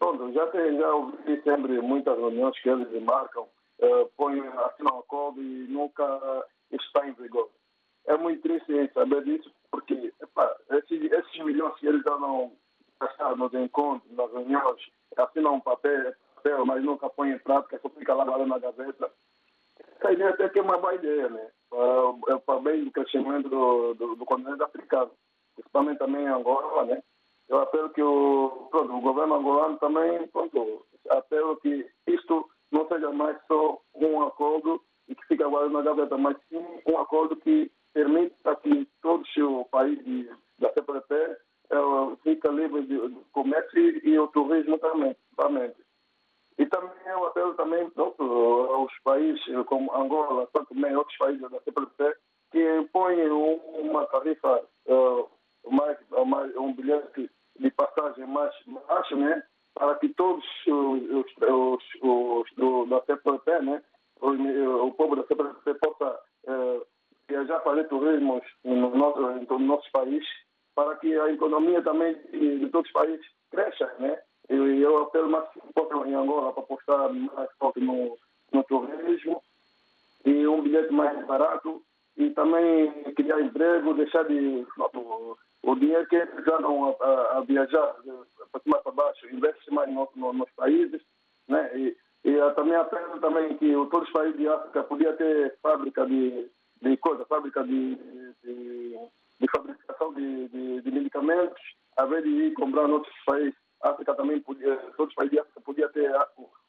pronto, 0.00 0.32
já, 0.32 0.48
tem, 0.48 0.76
já 0.76 0.92
ouvi 0.92 1.40
sempre 1.42 1.80
muitas 1.80 2.18
reuniões 2.18 2.60
que 2.60 2.68
eles 2.68 3.02
marcam 3.04 3.46
uh, 3.80 4.10
põe, 4.16 4.40
assinam 4.40 4.96
um 4.96 4.98
acordo 5.00 5.42
e 5.42 5.66
nunca 5.68 6.44
está 6.70 7.06
em 7.06 7.12
vigor. 7.12 7.48
é 8.06 8.16
muito 8.16 8.42
triste 8.42 8.92
saber 8.92 9.24
disso, 9.24 9.50
porque 9.70 10.12
epa, 10.20 10.56
esses, 10.70 11.12
esses 11.12 11.44
milhões 11.44 11.74
que 11.76 11.86
eles 11.86 12.06
andam 12.06 12.52
gastar 13.00 13.36
nos 13.36 13.52
encontros, 13.54 14.10
nas 14.12 14.30
reuniões, 14.32 14.80
assinam 15.16 15.54
um 15.54 15.60
papel, 15.60 16.12
papel, 16.36 16.66
mas 16.66 16.82
nunca 16.82 17.08
põem 17.10 17.32
em 17.32 17.38
prática, 17.38 17.78
só 17.80 17.88
fica 17.90 18.14
lá, 18.14 18.24
lá 18.24 18.46
na 18.46 18.58
gaveta. 18.58 19.10
Essa 20.00 20.12
ideia 20.12 20.30
até 20.30 20.48
que 20.48 20.58
é 20.58 20.62
uma 20.62 20.78
boa 20.78 20.94
ideia, 20.94 21.28
né? 21.28 21.50
Para, 21.70 22.38
para 22.40 22.60
bem 22.60 22.84
do 22.84 22.90
crescimento 22.90 23.48
do, 23.48 23.94
do, 23.94 24.16
do 24.16 24.24
continente 24.24 24.62
africano, 24.62 25.10
principalmente 25.54 25.98
também 25.98 26.22
em 26.22 26.28
Angola, 26.28 26.84
né? 26.84 27.02
Eu 27.48 27.60
apelo 27.60 27.90
que 27.90 28.02
o, 28.02 28.68
pronto, 28.70 28.94
o 28.94 29.00
governo 29.00 29.36
angolano 29.36 29.78
também, 29.78 30.26
pronto, 30.28 30.86
apelo 31.08 31.56
que 31.56 31.88
isto 32.06 32.48
não 32.70 32.86
seja 32.88 33.10
mais 33.10 33.36
só 33.46 33.80
um 33.94 34.22
acordo 34.22 34.82
e 35.08 35.14
que 35.14 35.26
fica 35.26 35.46
agora 35.46 35.68
na 35.68 35.82
gaveta, 35.82 36.16
mas 36.18 36.36
sim 36.48 36.64
um 36.86 36.98
acordo 36.98 37.36
que 37.36 37.70
permita 37.92 38.54
que 38.56 38.86
todos 39.02 39.28
os 39.36 39.66
países 39.68 40.28
da 40.58 40.72
CPLP 40.72 41.14
uh, 41.72 42.16
fica 42.22 42.48
livre 42.48 42.82
de, 42.82 42.98
comércio 43.32 44.06
e, 44.06 44.18
o 44.18 44.28
turismo 44.28 44.78
também, 44.78 45.16
também. 45.36 45.72
E 46.58 46.66
também 46.66 46.90
eu 47.06 47.26
apelo 47.26 47.54
também 47.54 47.88
pronto, 47.90 48.22
aos 48.22 48.92
países 49.04 49.40
como 49.66 49.94
Angola, 49.94 50.48
tanto 50.52 50.74
também 50.74 50.94
outros 50.96 51.16
países 51.16 51.40
da 51.50 51.60
CPLP, 51.60 52.16
que 52.50 52.78
impõem 52.78 53.30
uma 53.30 54.06
tarifa, 54.06 54.62
uh, 54.86 55.28
mais, 55.70 55.98
mais, 56.26 56.56
um 56.56 56.72
bilhete 56.74 57.30
de 57.58 57.70
passagem 57.72 58.26
mais 58.26 58.52
baixo, 58.88 59.16
né? 59.16 59.42
Para 59.74 59.94
que 59.96 60.08
todos 60.10 60.44
os, 60.66 61.02
os, 61.02 61.84
os, 62.02 62.58
os 62.58 62.88
da 62.88 63.00
CPLP, 63.02 63.60
né? 63.60 63.82
O, 64.20 64.86
o 64.86 64.92
povo 64.94 65.14
da 65.14 65.24
CPLP 65.26 65.74
possa 65.74 66.20
uh, 66.48 66.86
viajar 67.28 67.60
fazer 67.60 67.84
turismo 67.98 68.42
no 68.64 68.96
nosso, 68.96 69.20
no 69.20 69.58
nosso 69.58 69.90
país 69.92 70.24
para 70.74 70.96
que 70.96 71.12
a 71.18 71.32
economia 71.32 71.82
também 71.82 72.16
de, 72.32 72.68
todos 72.68 72.86
os 72.88 72.92
países 72.92 73.26
cresça, 73.50 73.92
né? 73.98 74.18
E 74.48 74.54
eu 74.54 75.02
apelo 75.02 75.28
mais 75.28 75.44
em 76.06 76.14
Angola 76.14 76.52
para 76.52 76.62
apostar 76.62 77.12
mais 77.12 77.50
forte 77.58 77.80
no, 77.80 78.16
no 78.52 78.64
turismo 78.64 79.42
e 80.24 80.46
um 80.46 80.62
bilhete 80.62 80.92
mais 80.92 81.26
barato 81.26 81.82
e 82.16 82.30
também 82.30 82.90
criar 83.14 83.40
emprego, 83.40 83.94
deixar 83.94 84.24
de 84.24 84.66
o, 84.94 85.36
o 85.62 85.74
dinheiro 85.76 86.06
que 86.06 86.16
eles 86.16 86.48
andam 86.48 86.96
a, 87.00 87.04
a, 87.04 87.38
a 87.38 87.40
viajar 87.42 87.94
para 88.50 88.60
cima 88.62 88.78
para 88.78 88.92
baixo, 88.92 89.26
investe 89.32 89.70
mais 89.72 89.92
no, 89.92 90.08
no, 90.16 90.32
nos 90.32 90.50
países, 90.52 91.02
né? 91.48 91.70
E, 91.76 91.96
e 92.24 92.54
também 92.54 92.74
apelo 92.74 93.20
também 93.20 93.56
que 93.58 93.72
todos 93.90 94.08
os 94.08 94.12
países 94.12 94.38
de 94.38 94.48
África 94.48 94.84
podiam 94.84 95.16
ter 95.16 95.56
fábrica 95.62 96.06
de, 96.06 96.48
de 96.82 96.96
coisa, 96.98 97.24
fábrica 97.26 97.62
de, 97.64 97.94
de, 98.44 98.98
de 99.40 99.46
fabricação 99.50 100.12
de, 100.14 100.48
de, 100.48 100.80
de, 100.82 100.90
medicamentos, 100.90 101.60
a 101.96 102.04
vez 102.06 102.24
em 102.86 102.92
outros 102.92 103.14
países. 103.24 103.54
África 103.82 104.14
também 104.14 104.40
podia, 104.40 104.76
todos 104.96 105.10
os 105.10 105.14
países 105.14 105.32
de 105.32 105.40
África 105.40 105.60
podia 105.60 105.88
ter 105.90 106.10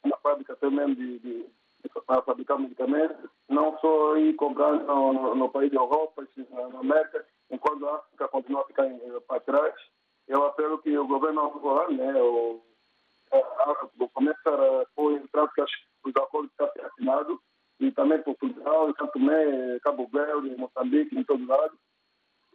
uma 0.03 0.17
fábrica 0.17 0.55
também 0.57 0.93
de, 0.93 1.19
de, 1.19 1.43
de 1.43 1.89
para 2.05 2.21
fabricar 2.21 2.59
medicamentos, 2.59 3.29
não 3.49 3.77
só 3.79 4.15
ir 4.17 4.35
comprar 4.35 4.73
no, 4.73 5.13
no, 5.13 5.35
no 5.35 5.49
país 5.49 5.71
da 5.71 5.79
Europa, 5.79 6.27
na 6.51 6.79
América, 6.79 7.25
enquanto 7.49 7.87
a 7.87 7.95
África 7.95 8.27
continua 8.27 8.61
a 8.61 8.65
ficar 8.65 8.87
para 9.27 9.39
trás. 9.41 9.75
Eu 10.27 10.45
apelo 10.45 10.77
que 10.79 10.95
o 10.95 11.07
governo 11.07 11.47
angolano, 11.47 11.97
né, 11.97 12.21
o, 12.21 12.61
começar 14.19 14.53
a 14.53 14.85
pôr 14.95 15.13
em 15.13 15.27
prática 15.27 15.65
os 16.03 16.15
acordos 16.15 16.51
que 16.57 16.63
estão 16.63 16.85
assinados 16.85 17.39
e 17.79 17.91
também 17.91 18.21
Portugal, 18.21 18.93
Cantomé, 18.93 19.79
Cabo 19.81 20.07
Verde, 20.11 20.55
Moçambique, 20.57 21.17
em 21.17 21.23
todo 21.23 21.47
lado. 21.47 21.77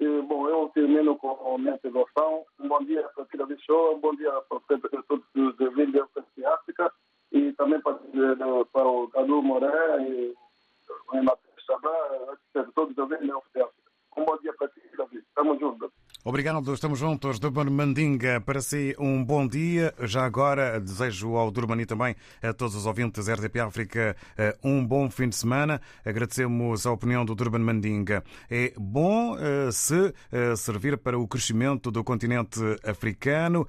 E, 0.00 0.22
bom, 0.22 0.48
eu 0.48 0.70
termino 0.74 1.16
com 1.16 1.54
a 1.54 1.59
minha 1.59 1.74
intervenção. 1.74 2.44
Um 2.59 2.68
bom 2.68 2.83
dia 2.85 3.09
para 3.14 3.24
Tira 3.26 3.46
de 3.46 3.57
Show, 3.64 3.96
um 3.96 4.00
bom 4.00 4.14
dia 4.14 4.33
para 4.48 5.02
todos 5.09 5.24
os 5.35 5.61
ouvintes 5.61 5.94
da 6.37 6.54
África 6.54 6.92
e 7.33 7.52
também 7.52 7.80
para, 7.80 7.98
para 8.72 8.88
o 8.88 9.09
Cadu 9.09 9.42
Moré 9.42 10.02
e 10.02 10.35
o 10.90 11.12
Renato 11.12 11.42
Chabá, 11.66 12.37
todos 12.74 12.90
os 12.90 13.09
da 13.09 13.64
África. 13.64 13.84
Um 14.16 14.24
bom 14.24 14.38
dia 14.38 14.53
para 14.55 14.68
ti, 14.68 14.81
David. 14.96 15.24
Estamos 15.29 15.59
juntos. 15.59 15.90
Obrigado, 16.27 16.72
estamos 16.72 16.98
juntos. 16.98 17.38
Durban 17.38 17.66
Mandinga, 17.66 18.40
para 18.40 18.62
si 18.62 18.96
um 18.98 19.22
bom 19.22 19.46
dia. 19.46 19.92
Já 20.05 20.24
agora 20.24 20.81
desejo 20.81 21.37
ao 21.37 21.50
Durmani 21.50 21.85
também 21.85 22.16
a 22.42 22.50
todos 22.55 22.74
os 22.74 22.87
ouvintes 22.87 23.27
da 23.27 23.35
RDP 23.35 23.61
África 23.61 24.16
eh, 24.38 24.57
um 24.64 24.83
bom 24.87 25.11
fim 25.11 25.29
de 25.29 25.37
semana. 25.37 25.83
Agradecemos 26.03 26.87
a 26.87 26.92
opinião 26.92 27.27
do 27.27 27.35
Durban 27.35 27.59
Mandinga. 27.59 28.24
É 28.48 28.72
bom 28.79 29.37
eh, 29.38 29.70
se 29.70 30.14
eh, 30.33 30.57
servir 30.57 30.96
para 30.96 31.18
o 31.18 31.29
crescimento 31.29 31.90
do 31.90 32.03
continente 32.03 32.59
africano 32.83 33.68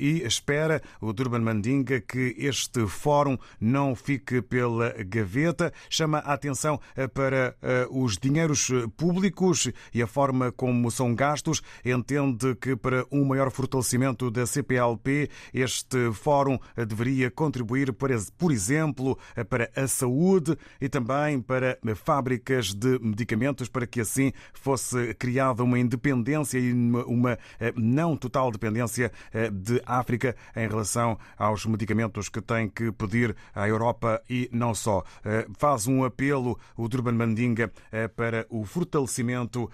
e 0.00 0.22
espera 0.26 0.82
o 1.00 1.12
Durban 1.12 1.38
Mandinga 1.38 2.00
que 2.00 2.34
este 2.36 2.84
fórum 2.88 3.38
não 3.60 3.94
fique 3.94 4.42
pela 4.42 4.92
gaveta. 5.04 5.72
Chama 5.88 6.18
a 6.18 6.32
atenção 6.32 6.80
para 7.14 7.56
os 7.90 8.18
dinheiros 8.18 8.72
públicos 8.96 9.70
e 9.92 10.02
a 10.02 10.06
forma 10.06 10.52
como 10.52 10.90
são 10.90 11.14
gastos 11.14 11.62
entende 11.84 12.54
que 12.56 12.76
para 12.76 13.04
um 13.10 13.24
maior 13.24 13.50
fortalecimento 13.50 14.30
da 14.30 14.46
CPLP, 14.46 15.30
este 15.52 16.12
fórum 16.12 16.58
deveria 16.76 17.30
contribuir, 17.30 17.92
por 17.92 18.50
exemplo, 18.50 19.18
para 19.48 19.70
a 19.74 19.86
saúde 19.86 20.56
e 20.80 20.88
também 20.88 21.40
para 21.40 21.78
fábricas 21.94 22.74
de 22.74 22.98
medicamentos, 23.00 23.68
para 23.68 23.86
que 23.86 24.00
assim 24.00 24.32
fosse 24.52 25.14
criada 25.14 25.62
uma 25.62 25.78
independência 25.78 26.58
e 26.58 26.72
uma 26.72 27.38
eh, 27.60 27.72
não 27.76 28.16
total 28.16 28.50
dependência 28.50 29.12
eh, 29.32 29.50
de 29.50 29.80
África 29.86 30.36
em 30.56 30.68
relação 30.68 31.18
aos 31.36 31.64
medicamentos 31.66 32.28
que 32.28 32.40
tem 32.40 32.68
que 32.68 32.90
pedir 32.92 33.34
à 33.54 33.68
Europa 33.68 34.22
e 34.28 34.48
não 34.52 34.74
só. 34.74 35.02
Eh, 35.24 35.46
faz 35.58 35.86
um 35.86 36.04
apelo 36.04 36.58
o 36.76 36.88
Durban 36.88 37.12
Mandinga 37.12 37.72
para 38.16 38.46
o 38.48 38.64
fortalecimento 38.64 39.70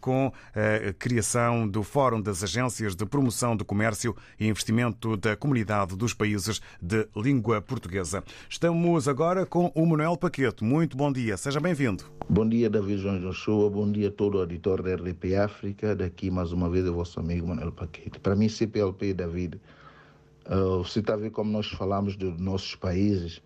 com 0.00 0.32
a 0.54 0.92
criação 0.94 1.22
criação 1.22 1.68
do 1.68 1.82
Fórum 1.82 2.20
das 2.20 2.42
Agências 2.42 2.96
de 2.96 3.06
Promoção 3.06 3.56
do 3.56 3.64
Comércio 3.64 4.16
e 4.40 4.48
Investimento 4.48 5.16
da 5.16 5.36
Comunidade 5.36 5.96
dos 5.96 6.12
Países 6.12 6.60
de 6.80 7.06
Língua 7.14 7.62
Portuguesa. 7.62 8.24
Estamos 8.50 9.06
agora 9.06 9.46
com 9.46 9.70
o 9.74 9.86
Manuel 9.86 10.16
Paquete. 10.16 10.64
Muito 10.64 10.96
bom 10.96 11.12
dia, 11.12 11.36
seja 11.36 11.60
bem-vindo. 11.60 12.04
Bom 12.28 12.48
dia, 12.48 12.68
David 12.68 13.02
João 13.02 13.20
Joshua. 13.20 13.70
Bom 13.70 13.90
dia 13.90 14.08
a 14.08 14.10
todo 14.10 14.36
o 14.36 14.40
auditor 14.40 14.82
da 14.82 14.94
RDP 14.94 15.36
África. 15.36 15.94
Daqui, 15.94 16.30
mais 16.30 16.50
uma 16.50 16.68
vez, 16.68 16.86
o 16.88 16.92
vosso 16.92 17.20
amigo 17.20 17.46
Manuel 17.46 17.72
Paquete. 17.72 18.18
Para 18.18 18.34
mim, 18.34 18.48
CPLP, 18.48 19.14
David, 19.14 19.60
uh, 20.46 20.78
você 20.78 21.00
está 21.00 21.14
a 21.14 21.16
ver 21.16 21.30
como 21.30 21.52
nós 21.52 21.68
falamos 21.68 22.16
dos 22.16 22.40
nossos 22.40 22.74
países, 22.74 23.40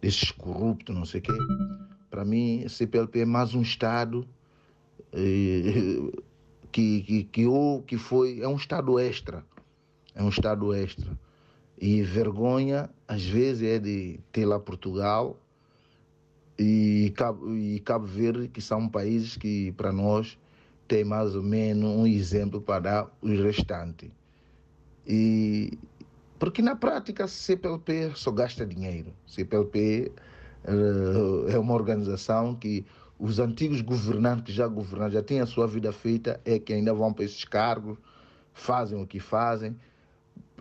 desses 0.00 0.30
corruptos, 0.30 0.94
não 0.94 1.04
sei 1.04 1.20
o 1.20 1.22
quê. 1.24 1.32
Para 2.08 2.24
mim, 2.24 2.64
CPLP 2.68 3.20
é 3.20 3.24
mais 3.24 3.54
um 3.54 3.62
Estado 3.62 4.26
que, 6.72 7.02
que, 7.02 7.24
que, 7.24 7.46
o, 7.46 7.82
que 7.86 7.96
foi, 7.96 8.40
é 8.40 8.48
um 8.48 8.56
Estado 8.56 8.98
extra. 8.98 9.44
É 10.14 10.22
um 10.22 10.28
Estado 10.28 10.74
extra. 10.74 11.18
E 11.78 12.02
vergonha, 12.02 12.90
às 13.06 13.24
vezes, 13.24 13.62
é 13.62 13.78
de 13.78 14.18
ter 14.32 14.46
lá 14.46 14.58
Portugal 14.58 15.38
e 16.58 17.12
Cabo, 17.16 17.54
e 17.54 17.80
Cabo 17.80 18.06
Verde, 18.06 18.48
que 18.48 18.60
são 18.60 18.88
países 18.88 19.36
que, 19.36 19.72
para 19.72 19.92
nós, 19.92 20.38
tem 20.88 21.04
mais 21.04 21.34
ou 21.34 21.42
menos 21.42 21.84
um 21.84 22.06
exemplo 22.06 22.60
para 22.60 22.80
dar 22.80 23.16
os 23.20 23.38
restantes. 23.40 24.10
E 25.06 25.78
porque 26.38 26.60
na 26.60 26.76
prática 26.76 27.26
CPLP 27.26 28.12
só 28.14 28.30
gasta 28.30 28.66
dinheiro. 28.66 29.12
CPLP 29.26 30.12
uh, 30.64 31.48
eh, 31.48 31.54
é 31.54 31.58
uma 31.58 31.74
organização 31.74 32.54
que 32.54 32.84
os 33.18 33.38
antigos 33.38 33.80
governantes 33.80 34.44
que 34.44 34.52
já 34.52 34.66
governaram, 34.66 35.12
já 35.12 35.22
têm 35.22 35.40
a 35.40 35.46
sua 35.46 35.66
vida 35.66 35.92
feita, 35.92 36.40
é 36.44 36.58
que 36.58 36.72
ainda 36.72 36.92
vão 36.92 37.12
para 37.12 37.24
esses 37.24 37.44
cargos, 37.44 37.98
fazem 38.52 39.00
o 39.00 39.06
que 39.06 39.18
fazem. 39.18 39.76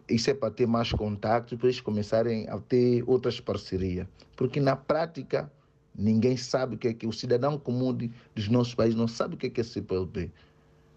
Isso 0.10 0.30
é 0.30 0.34
para 0.34 0.52
ter 0.52 0.68
mais 0.68 0.92
contato, 0.92 1.58
para 1.58 1.68
eles 1.68 1.82
começarem 1.82 2.48
a 2.50 2.58
ter 2.60 3.04
outras 3.08 3.40
parcerias. 3.40 4.08
Porque 4.36 4.60
na 4.60 4.76
prática, 4.76 5.52
ninguém 5.94 6.38
sabe 6.38 6.76
o 6.76 6.78
que 6.78 6.90
é 6.90 6.94
que 6.94 7.08
o 7.08 7.12
cidadão 7.12 7.58
comum 7.58 7.94
de, 7.94 8.12
dos 8.34 8.48
nossos 8.48 8.76
países 8.76 8.96
não 8.96 9.08
sabe 9.08 9.36
o 9.36 9.38
que 9.38 9.48
é 9.48 9.50
que 9.50 9.62
é 9.62 9.64
CPLP. 9.64 10.32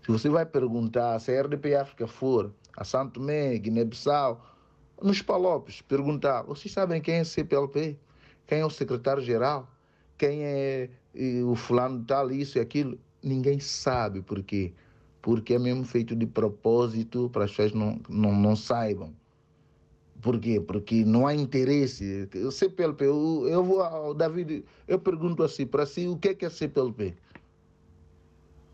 Se 0.02 0.12
você 0.12 0.28
vai 0.28 0.46
perguntar, 0.46 1.18
se 1.18 1.36
a 1.36 1.42
RDP 1.42 1.74
África 1.74 2.06
for 2.06 2.52
a 2.76 2.84
Santo 2.84 3.14
Tomé, 3.14 3.58
Guiné-Bissau, 3.58 4.44
nos 5.02 5.22
Palopes, 5.22 5.80
perguntar, 5.82 6.42
vocês 6.42 6.72
sabem 6.72 7.00
quem 7.00 7.16
é 7.16 7.24
CPLP? 7.24 7.98
Quem 8.46 8.60
é 8.60 8.66
o 8.66 8.70
secretário-geral? 8.70 9.68
Quem 10.18 10.44
é 10.44 10.90
o 11.44 11.54
fulano 11.54 12.04
tal, 12.04 12.30
isso 12.30 12.58
e 12.58 12.60
aquilo. 12.60 12.98
Ninguém 13.22 13.60
sabe 13.60 14.20
por 14.20 14.42
quê. 14.42 14.72
Porque 15.22 15.54
é 15.54 15.58
mesmo 15.58 15.84
feito 15.84 16.14
de 16.14 16.26
propósito 16.26 17.30
para 17.30 17.44
as 17.44 17.50
pessoas 17.50 17.72
não, 17.72 18.00
não, 18.08 18.34
não 18.34 18.56
saibam. 18.56 19.14
Por 20.20 20.38
quê? 20.40 20.60
Porque 20.60 21.04
não 21.04 21.26
há 21.26 21.34
interesse. 21.34 22.28
O 22.34 22.50
CPLP, 22.50 23.04
eu, 23.04 23.46
eu 23.48 23.62
vou 23.62 23.80
ao 23.80 24.12
David, 24.12 24.64
eu 24.86 24.98
pergunto 24.98 25.42
assim, 25.42 25.66
para 25.66 25.86
si, 25.86 26.08
o 26.08 26.16
que 26.16 26.28
é, 26.28 26.34
que 26.34 26.44
é 26.44 26.50
CPLP? 26.50 27.14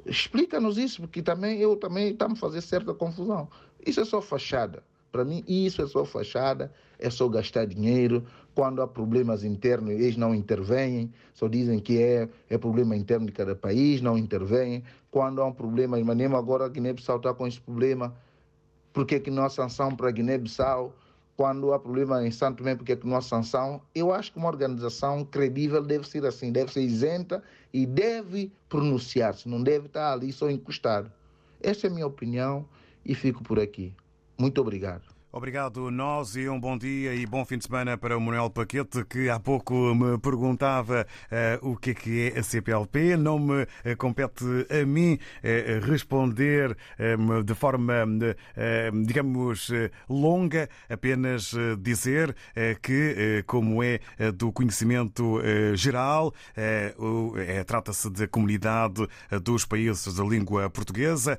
Explica-nos 0.07 0.79
isso, 0.79 1.03
porque 1.03 1.23
também 1.23 1.59
eu 1.61 1.77
também 1.77 2.11
estamos 2.11 2.39
fazer 2.39 2.61
certa 2.61 2.95
confusão. 2.95 3.49
Isso 3.87 4.01
é 4.01 4.05
só 4.05 4.21
fachada. 4.23 4.83
Para 5.15 5.25
mim, 5.25 5.45
isso 5.47 5.81
é 5.81 5.87
só 5.87 6.05
fachada, 6.05 6.73
é 6.99 7.09
só 7.09 7.29
gastar 7.29 7.67
dinheiro. 7.67 8.27
Quando 8.53 8.83
há 8.83 8.89
problemas 8.89 9.45
internos, 9.45 9.93
eles 9.93 10.17
não 10.17 10.35
intervêm, 10.35 11.09
só 11.33 11.47
dizem 11.47 11.79
que 11.79 12.03
é, 12.03 12.29
é 12.51 12.59
problema 12.59 12.97
interno 12.97 13.25
de 13.25 13.31
cada 13.31 13.55
país, 13.55 14.01
não 14.01 14.19
intervêm. 14.19 14.83
Quando 15.13 15.41
há 15.41 15.47
um 15.47 15.53
problema, 15.53 15.97
mas 16.03 16.17
mesmo 16.17 16.37
agora 16.37 16.65
a 16.65 16.69
Guiné-Bissau 16.69 17.19
está 17.19 17.33
com 17.33 17.47
esse 17.47 17.61
problema, 17.61 18.13
por 18.93 19.07
que, 19.07 19.21
que 19.21 19.31
não 19.31 19.45
há 19.45 19.49
sanção 19.49 19.95
para 19.95 20.09
a 20.09 20.11
Guiné-Bissau? 20.11 20.93
Quando 21.37 21.73
há 21.73 21.79
problema 21.79 22.27
em 22.27 22.33
Santo 22.33 22.59
Tomé, 22.59 22.75
por 22.75 22.85
que, 22.85 22.97
que 22.97 23.07
não 23.07 23.17
há 23.17 23.21
sanção? 23.21 23.81
Eu 23.95 24.13
acho 24.13 24.33
que 24.33 24.39
uma 24.39 24.49
organização 24.49 25.25
credível 25.25 25.81
deve 25.81 26.09
ser 26.09 26.27
assim, 26.27 26.51
deve 26.51 26.73
ser 26.73 26.81
isenta 26.83 27.41
e 27.73 27.87
deve 27.87 28.51
pronunciar-se, 28.69 29.49
não 29.49 29.63
deve 29.63 29.87
estar 29.87 30.13
ali 30.13 30.33
só 30.33 30.51
encostado. 30.51 31.09
Essa 31.63 31.87
é 31.87 31.91
a 31.91 31.93
minha 31.93 32.07
opinião 32.09 32.67
e 33.07 33.15
fico 33.15 33.45
por 33.45 33.61
aqui. 33.61 33.95
Muito 34.39 34.61
obrigado. 34.61 35.14
Obrigado, 35.37 35.91
nós, 35.91 36.37
e 36.37 36.49
um 36.49 36.61
bom 36.61 36.79
dia 36.79 37.13
e 37.13 37.27
bom 37.27 37.45
fim 37.45 37.59
de 37.59 37.65
semana 37.65 37.99
para 37.99 38.17
o 38.17 38.21
Manuel 38.21 38.49
Paquete, 38.49 39.05
que 39.05 39.29
há 39.29 39.41
pouco 39.41 39.75
me 39.93 40.17
perguntava 40.17 41.05
uh, 41.61 41.73
o 41.73 41.77
que 41.77 41.91
é 41.91 41.95
que 41.95 42.31
é 42.31 42.39
a 42.39 42.43
CPLP. 42.45 43.17
Não 43.17 43.41
me 43.41 43.65
uh, 43.65 43.67
compete 43.99 44.45
a 44.71 44.87
mim 44.87 45.15
uh, 45.19 45.85
responder 45.85 46.77
de 47.45 47.55
forma, 47.55 48.07
digamos, 49.05 49.71
longa, 50.09 50.69
apenas 50.89 51.53
dizer 51.79 52.35
que, 52.81 53.43
como 53.47 53.83
é 53.83 54.01
do 54.35 54.53
conhecimento 54.53 55.41
geral, 55.75 56.33
trata-se 57.67 58.11
de 58.11 58.27
comunidade 58.27 59.07
dos 59.43 59.65
países 59.65 60.15
da 60.15 60.25
língua 60.25 60.69
portuguesa, 60.71 61.39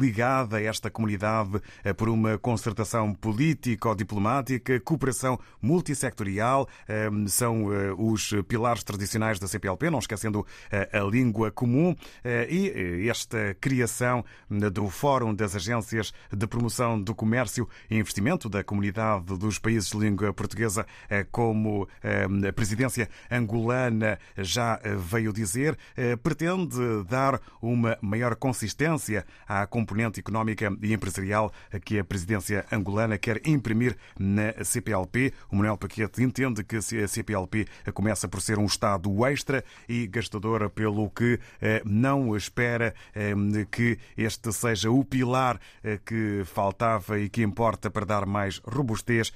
ligada 0.00 0.56
a 0.56 0.62
esta 0.62 0.90
comunidade 0.90 1.60
por 1.96 2.08
uma 2.08 2.38
concertação 2.38 2.87
cooperação 2.88 3.12
político-diplomática, 3.12 4.80
cooperação 4.80 5.38
multissectorial, 5.60 6.66
ehm, 6.88 7.26
são 7.26 7.72
eh, 7.72 7.92
os 7.96 8.32
pilares 8.48 8.82
tradicionais 8.82 9.38
da 9.38 9.46
CPLP, 9.46 9.90
não 9.90 9.98
esquecendo 9.98 10.46
eh, 10.70 10.88
a 10.92 11.00
língua 11.00 11.50
comum 11.50 11.94
eh, 12.24 12.48
e 12.50 13.08
esta 13.08 13.54
criação 13.60 14.24
do 14.72 14.88
Fórum 14.88 15.34
das 15.34 15.54
Agências 15.54 16.12
de 16.32 16.46
Promoção 16.46 17.00
do 17.00 17.14
Comércio 17.14 17.68
e 17.90 17.98
Investimento 17.98 18.48
da 18.48 18.64
Comunidade 18.64 19.36
dos 19.36 19.58
Países 19.58 19.90
de 19.90 19.98
Língua 19.98 20.32
Portuguesa, 20.32 20.86
como 21.30 21.86
ehm, 22.02 22.46
a 22.48 22.52
presidência 22.52 23.08
angolana 23.30 24.18
já 24.36 24.80
veio 25.10 25.32
dizer, 25.32 25.76
pretende 26.22 26.78
dar 27.08 27.40
uma 27.60 27.98
maior 28.00 28.34
consistência 28.36 29.26
à 29.46 29.66
componente 29.66 30.20
económica 30.20 30.72
e 30.82 30.92
empresarial 30.92 31.52
que 31.84 31.98
a 31.98 32.04
presidência 32.04 32.64
angolana 32.70 32.77
angolana 32.78 33.18
quer 33.18 33.40
imprimir 33.46 33.96
na 34.18 34.64
CPLP. 34.64 35.32
O 35.50 35.56
Manuel 35.56 35.76
Paquete 35.76 36.22
entende 36.22 36.64
que 36.64 36.76
a 36.76 37.08
CPLP 37.08 37.66
começa 37.92 38.28
por 38.28 38.40
ser 38.40 38.58
um 38.58 38.64
Estado 38.66 39.26
extra 39.26 39.64
e 39.88 40.06
gastador, 40.06 40.70
pelo 40.70 41.10
que 41.10 41.38
eh, 41.60 41.82
não 41.84 42.36
espera 42.36 42.94
eh, 43.14 43.34
que 43.70 43.98
este 44.16 44.52
seja 44.52 44.90
o 44.90 45.04
pilar 45.04 45.60
eh, 45.82 45.98
que 46.04 46.42
faltava 46.44 47.18
e 47.18 47.28
que 47.28 47.42
importa 47.42 47.90
para 47.90 48.06
dar 48.06 48.26
mais 48.26 48.60
robustez 48.64 49.32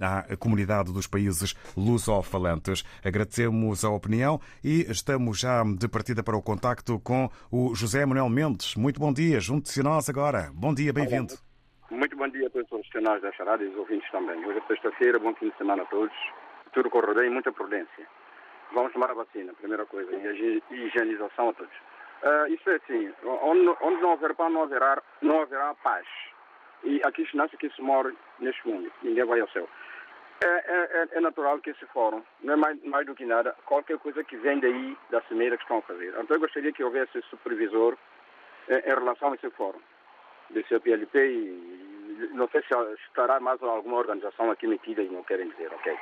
à 0.00 0.36
comunidade 0.36 0.92
dos 0.92 1.06
países 1.06 1.54
lusofalantes. 1.76 2.84
Agradecemos 3.04 3.84
a 3.84 3.90
opinião 3.90 4.40
e 4.62 4.86
estamos 4.88 5.38
já 5.38 5.62
de 5.62 5.88
partida 5.88 6.22
para 6.22 6.36
o 6.36 6.42
contacto 6.42 6.98
com 7.00 7.30
o 7.50 7.74
José 7.74 8.04
Manuel 8.04 8.28
Mendes. 8.28 8.74
Muito 8.74 9.00
bom 9.00 9.12
dia, 9.12 9.40
junte-se 9.40 9.80
a 9.80 9.84
nós 9.84 10.08
agora. 10.08 10.50
Bom 10.54 10.72
dia, 10.74 10.92
bem-vindo. 10.92 11.45
Muito 11.90 12.16
bom 12.16 12.26
dia 12.26 12.48
a 12.48 12.50
todos 12.50 12.64
os 12.64 12.68
profissionais 12.68 13.22
da 13.22 13.30
charada 13.30 13.62
e 13.62 13.68
os 13.68 13.76
ouvintes 13.76 14.10
também. 14.10 14.44
Hoje 14.44 14.58
é 14.58 14.62
sexta-feira, 14.66 15.20
bom 15.20 15.32
fim 15.34 15.50
de 15.50 15.56
semana 15.56 15.84
a 15.84 15.86
todos. 15.86 16.12
Tudo 16.72 16.90
corre 16.90 17.14
bem, 17.14 17.30
muita 17.30 17.52
prudência. 17.52 18.08
Vamos 18.72 18.92
tomar 18.92 19.12
a 19.12 19.14
vacina, 19.14 19.54
primeira 19.54 19.86
coisa, 19.86 20.10
e 20.12 20.26
a 20.26 20.74
higienização 20.74 21.50
a 21.50 21.52
todos. 21.52 21.72
Uh, 22.24 22.52
isso 22.52 22.68
é 22.70 22.74
assim, 22.74 23.12
onde, 23.24 23.68
onde, 23.80 24.02
não 24.02 24.10
houver 24.10 24.34
pão, 24.34 24.50
não 24.50 24.64
haverá, 24.64 25.00
não 25.22 25.42
haverá 25.42 25.74
paz. 25.74 26.04
E 26.82 27.00
aqui 27.04 27.24
se 27.30 27.36
nasce 27.36 27.56
que 27.56 27.70
se 27.70 27.80
morre 27.80 28.12
neste 28.40 28.66
mundo, 28.66 28.90
ninguém 29.02 29.24
vai 29.24 29.38
ao 29.38 29.48
céu. 29.50 29.68
É, 30.42 30.46
é, 30.46 30.58
é, 30.90 31.08
é, 31.12 31.20
natural 31.20 31.60
que 31.60 31.70
esse 31.70 31.86
fórum, 31.86 32.20
não 32.42 32.54
é 32.54 32.56
mais, 32.56 32.82
mais 32.82 33.06
do 33.06 33.14
que 33.14 33.24
nada, 33.24 33.54
qualquer 33.64 33.98
coisa 33.98 34.24
que 34.24 34.36
vem 34.36 34.58
daí, 34.58 34.98
da 35.10 35.22
cimeira 35.22 35.56
que 35.56 35.62
estão 35.62 35.78
a 35.78 35.82
fazer. 35.82 36.12
Então 36.18 36.36
eu 36.36 36.40
gostaria 36.40 36.72
que 36.72 36.82
houvesse 36.82 37.22
supervisor 37.30 37.96
eh, 38.68 38.90
em 38.90 38.94
relação 38.94 39.30
a 39.30 39.34
esse 39.36 39.48
fórum 39.50 39.80
do 40.50 40.66
CPLP 40.66 41.18
e 41.18 42.28
não 42.32 42.48
sei 42.48 42.62
se 42.62 42.74
estará 43.06 43.40
mais 43.40 43.62
alguma 43.62 43.98
organização 43.98 44.50
aqui 44.50 44.66
metida 44.66 45.02
e 45.02 45.08
não 45.08 45.22
querem 45.24 45.48
dizer, 45.50 45.72
ok? 45.72 45.96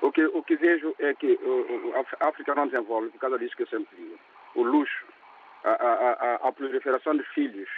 O 0.00 0.12
que, 0.12 0.24
o 0.26 0.42
que 0.42 0.56
vejo 0.56 0.94
é 0.98 1.12
que 1.14 1.38
a 2.20 2.28
África 2.28 2.54
não 2.54 2.68
desenvolve, 2.68 3.10
por 3.10 3.18
causa 3.18 3.38
disso 3.38 3.56
que 3.56 3.64
eu 3.64 3.68
sempre 3.68 3.96
digo, 3.96 4.18
o 4.54 4.62
luxo, 4.62 5.04
a, 5.64 5.70
a, 5.70 6.12
a, 6.12 6.34
a 6.48 6.52
proliferação 6.52 7.16
de 7.16 7.24
filhos, 7.34 7.68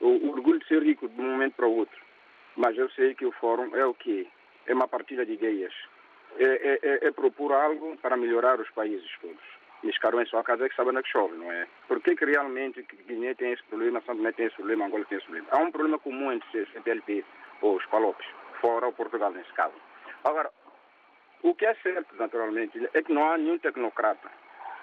o, 0.00 0.08
o, 0.08 0.30
orgulho 0.30 0.60
de 0.60 0.68
ser 0.68 0.82
rico 0.82 1.08
de 1.08 1.20
um 1.20 1.32
momento 1.32 1.54
para 1.54 1.66
o 1.66 1.76
outro. 1.76 2.00
Mas 2.56 2.76
eu 2.78 2.88
sei 2.90 3.14
que 3.14 3.26
o 3.26 3.32
fórum 3.32 3.74
é 3.74 3.84
o 3.84 3.94
quê? 3.94 4.26
É 4.66 4.74
uma 4.74 4.86
partilha 4.86 5.26
de 5.26 5.32
ideias. 5.32 5.74
É, 6.38 6.44
é, 6.44 6.78
é, 6.82 7.08
é 7.08 7.10
propor 7.10 7.52
algo 7.52 7.96
para 7.98 8.16
melhorar 8.16 8.60
os 8.60 8.70
países 8.70 9.10
todos. 9.20 9.42
Os 9.84 9.98
caras 9.98 10.22
em 10.22 10.26
sua 10.26 10.42
casa 10.42 10.66
que 10.66 10.74
sabem 10.74 10.96
é 10.96 11.02
que 11.02 11.10
chove, 11.10 11.36
não 11.36 11.52
é? 11.52 11.66
Por 11.86 12.00
que, 12.00 12.16
que 12.16 12.24
realmente 12.24 12.82
Guiné 13.06 13.34
tem 13.34 13.52
esse 13.52 13.62
problema, 13.64 14.00
São 14.06 14.16
Tomé 14.16 14.32
tem 14.32 14.46
esse 14.46 14.56
problema, 14.56 14.86
Angola 14.86 15.04
tem 15.04 15.18
esse 15.18 15.26
problema? 15.26 15.48
Há 15.52 15.58
um 15.58 15.70
problema 15.70 15.98
comum 15.98 16.32
entre 16.32 16.66
CPLP 16.72 17.22
ou 17.60 17.76
os 17.76 17.84
palopes, 17.86 18.26
fora 18.62 18.88
o 18.88 18.92
Portugal 18.94 19.30
nesse 19.30 19.52
caso. 19.52 19.74
Agora, 20.24 20.50
o 21.42 21.54
que 21.54 21.66
é 21.66 21.74
certo, 21.74 22.16
naturalmente, 22.16 22.88
é 22.94 23.02
que 23.02 23.12
não 23.12 23.30
há 23.30 23.36
nenhum 23.36 23.58
tecnocrata, 23.58 24.30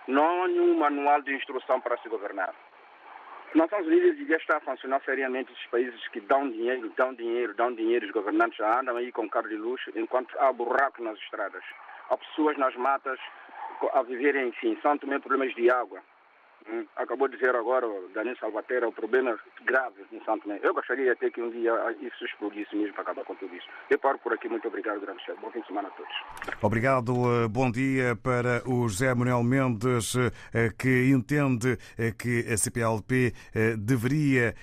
não 0.08 0.44
há 0.44 0.48
nenhum 0.48 0.78
manual 0.78 1.22
de 1.24 1.34
instrução 1.34 1.82
para 1.82 1.98
se 1.98 2.08
governar. 2.08 2.54
Nações 3.56 3.88
Unidas 3.88 4.16
devia 4.16 4.38
estar 4.38 4.58
a 4.58 4.62
funcionar 4.62 5.02
seriamente 5.04 5.52
esses 5.52 5.66
países 5.66 6.08
que 6.10 6.22
dão 6.22 6.48
dinheiro, 6.48 6.94
dão 6.96 7.14
dinheiro, 7.14 7.56
dão 7.56 7.74
dinheiro, 7.74 8.06
os 8.06 8.12
governantes 8.12 8.58
já 8.58 8.80
andam 8.80 8.96
aí 8.96 9.12
com 9.12 9.28
carro 9.28 9.50
de 9.50 9.56
luxo, 9.56 9.92
enquanto 9.96 10.40
há 10.40 10.54
buraco 10.54 11.04
nas 11.04 11.18
estradas. 11.18 11.64
Há 12.10 12.18
pessoas 12.18 12.56
nas 12.58 12.76
matas 12.76 13.20
a 13.94 14.02
viverem, 14.04 14.50
enfim, 14.50 14.78
são 14.82 14.98
também 14.98 15.20
problemas 15.20 15.54
de 15.56 15.70
água. 15.70 16.02
Hum, 16.70 16.86
acabou 16.96 17.28
de 17.28 17.38
dizer 17.38 17.56
agora 17.56 17.88
Daniel 18.14 18.38
Salvatera 18.38 18.88
o 18.88 18.92
problema 18.92 19.38
grave 19.66 20.06
em 20.12 20.24
Santo 20.24 20.44
Tomé. 20.44 20.60
Eu 20.62 20.74
gostaria 20.74 21.12
até 21.12 21.30
que 21.30 21.42
um 21.42 21.50
dia 21.50 21.74
isso 22.02 22.24
explodisse 22.24 22.76
mesmo 22.76 22.94
para 22.94 23.04
acabar 23.04 23.26
com 23.26 23.36
tudo 23.36 23.56
isso. 23.56 23.68
Eu 23.90 23.98
paro 23.98 24.20
por 24.20 24.34
aqui. 24.34 24.48
Muito 24.48 24.68
obrigado, 24.68 25.00
grande 25.00 25.24
chefe. 25.24 25.40
Bom 25.42 25.50
fim 25.52 25.62
de 25.62 25.68
semana 25.68 25.88
a 25.88 25.92
todos. 25.92 26.14
Obrigado. 26.62 27.12
Eh, 27.12 27.48
bom 27.48 27.72
dia 27.72 28.16
para 28.16 28.62
o 28.68 28.88
José 28.88 29.14
Manuel 29.14 29.44
Mendes, 29.44 30.16
eh, 30.16 30.72
que 30.78 31.10
entende 31.10 31.78
eh, 31.98 32.12
que 32.12 32.46
a 32.52 32.58
CPLP 32.58 33.34
deveria 33.78 34.54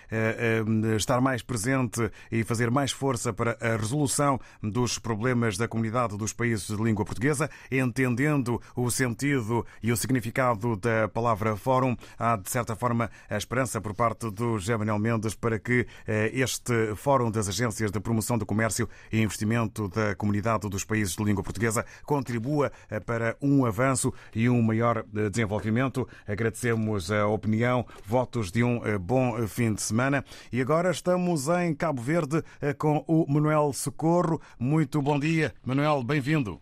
estar 0.97 1.21
mais 1.21 1.43
presente 1.43 2.11
e 2.31 2.45
fazer 2.45 2.71
mais 2.71 2.93
força 2.93 3.33
para 3.33 3.57
a 3.61 3.77
resolução 3.77 4.39
dos 4.63 4.99
problemas 4.99 5.57
da 5.57 5.69
comunidade 5.69 6.17
dos 6.17 6.33
países 6.33 6.69
de 6.69 6.83
língua 6.83 7.05
portuguesa, 7.05 7.51
entendendo 7.71 8.61
o 8.77 8.91
sentido 8.91 9.65
e 9.83 9.93
o 9.93 9.97
significado 9.97 10.77
da 10.77 11.09
palavra 11.09 11.57
fórum 11.57 11.88
há, 12.19 12.37
de 12.37 12.51
certa 12.51 12.75
forma, 12.75 13.11
a 13.29 13.37
esperança 13.37 13.81
por 13.81 13.95
parte 13.95 14.31
do 14.31 14.59
José 14.59 14.77
Mendes 14.77 15.35
para 15.35 15.59
que 15.59 15.87
eh, 16.07 16.31
este 16.35 16.95
Fórum 16.97 17.31
das 17.31 17.49
Agências 17.49 17.91
de 17.91 18.01
Promoção 18.01 18.39
do 18.39 18.47
Comércio 18.47 18.89
e 19.13 19.21
Investimento 19.21 19.89
da 19.89 20.15
Comunidade 20.15 20.69
dos 20.69 20.85
Países 20.85 21.15
de 21.15 21.25
Língua 21.25 21.45
Portuguesa 21.45 21.85
contribua 22.05 22.73
eh, 22.91 23.01
para 23.01 23.37
um 23.41 23.65
avanço 23.65 24.13
e 24.35 24.49
um 24.49 24.63
maior 24.63 25.05
eh, 25.15 25.29
desenvolvimento. 25.29 26.09
Agradecemos 26.27 27.11
a 27.11 27.27
opinião, 27.27 27.87
votos 28.05 28.51
de 28.51 28.65
um 28.65 28.81
bom 28.99 29.47
fim 29.47 29.75
de 29.75 29.83
semana. 29.83 30.25
E 30.53 30.61
agora 30.61 30.91
estamos 30.91 31.49
em 31.49 31.75
Cabo 31.75 32.03
Verde 32.03 32.43
com 32.79 33.05
o 33.07 33.27
Manuel 33.29 33.73
Socorro. 33.73 34.41
Muito 34.59 35.01
bom 35.03 35.19
dia, 35.19 35.55
Manuel, 35.65 36.03
bem-vindo. 36.03 36.61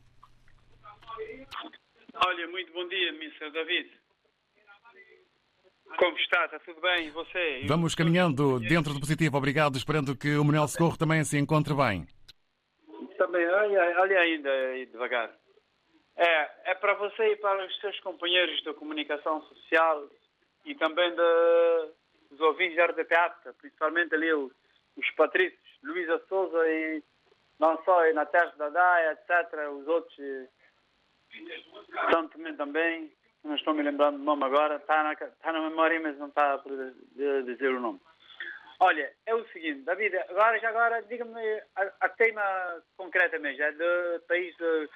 Olha, 2.25 2.49
muito 2.49 2.73
bom 2.73 2.89
dia, 2.89 3.11
Mr. 3.11 3.51
David. 3.53 4.06
Como 5.99 6.16
está? 6.18 6.44
Está 6.44 6.59
tudo 6.61 6.81
bem? 6.81 7.07
E 7.07 7.11
você? 7.11 7.62
Vamos 7.66 7.94
caminhando 7.94 8.59
dentro 8.61 8.92
do 8.92 9.01
positivo. 9.01 9.37
Obrigado. 9.37 9.77
Esperando 9.77 10.16
que 10.16 10.37
o 10.37 10.44
Manuel 10.44 10.68
Socorro 10.68 10.96
também 10.96 11.25
se 11.25 11.38
encontre 11.38 11.75
bem. 11.75 12.07
Também, 13.16 13.46
olha, 13.46 14.01
olha 14.01 14.20
ainda 14.20 14.51
aí 14.51 14.87
devagar. 14.87 15.31
É, 16.16 16.70
é 16.70 16.75
para 16.75 16.94
você 16.94 17.33
e 17.33 17.37
para 17.37 17.64
os 17.66 17.81
seus 17.81 17.99
companheiros 18.01 18.62
da 18.64 18.75
comunicação 18.75 19.42
social 19.42 20.09
e 20.64 20.75
também 20.75 21.11
de, 21.11 21.90
dos 22.31 22.40
ouvintes 22.40 22.77
da 22.77 22.87
RDP 22.87 23.14
África, 23.14 23.55
principalmente 23.61 24.14
ali 24.14 24.33
os, 24.33 24.53
os 24.96 25.11
patrícios, 25.12 25.61
Luísa 25.83 26.20
Souza 26.29 26.59
e 26.68 27.03
não 27.59 27.83
só 27.85 28.07
e 28.07 28.12
na 28.12 28.27
Terra 28.27 28.53
da 28.57 28.68
Daia, 28.68 29.12
etc., 29.12 29.70
os 29.72 29.87
outros, 29.87 30.16
Santo 32.11 32.38
também, 32.57 33.12
não 33.47 33.55
estou 33.55 33.75
me 33.75 33.83
lembrando 33.83 34.19
do 34.19 34.25
nome 34.25 34.45
agora, 34.45 34.77
está 34.77 35.03
na, 35.03 35.13
está 35.13 35.53
na 35.53 35.61
memória, 35.61 36.01
mas 36.01 36.19
não 36.19 36.29
está 36.29 36.55
a 36.55 37.43
dizer 37.43 37.71
o 37.71 37.81
nome. 37.81 38.01
Olha, 38.81 39.11
é 39.25 39.35
o 39.35 39.47
seguinte, 39.49 39.83
David, 39.85 40.17
agora 40.29 40.59
já 40.59 40.69
agora, 40.69 41.03
diga-me 41.03 41.41
a, 41.77 41.93
a, 42.01 42.09
tema 42.11 42.43
concretamente, 42.97 43.63
é 43.63 43.73
do 43.73 44.21
país 44.29 44.55
de 44.57 44.89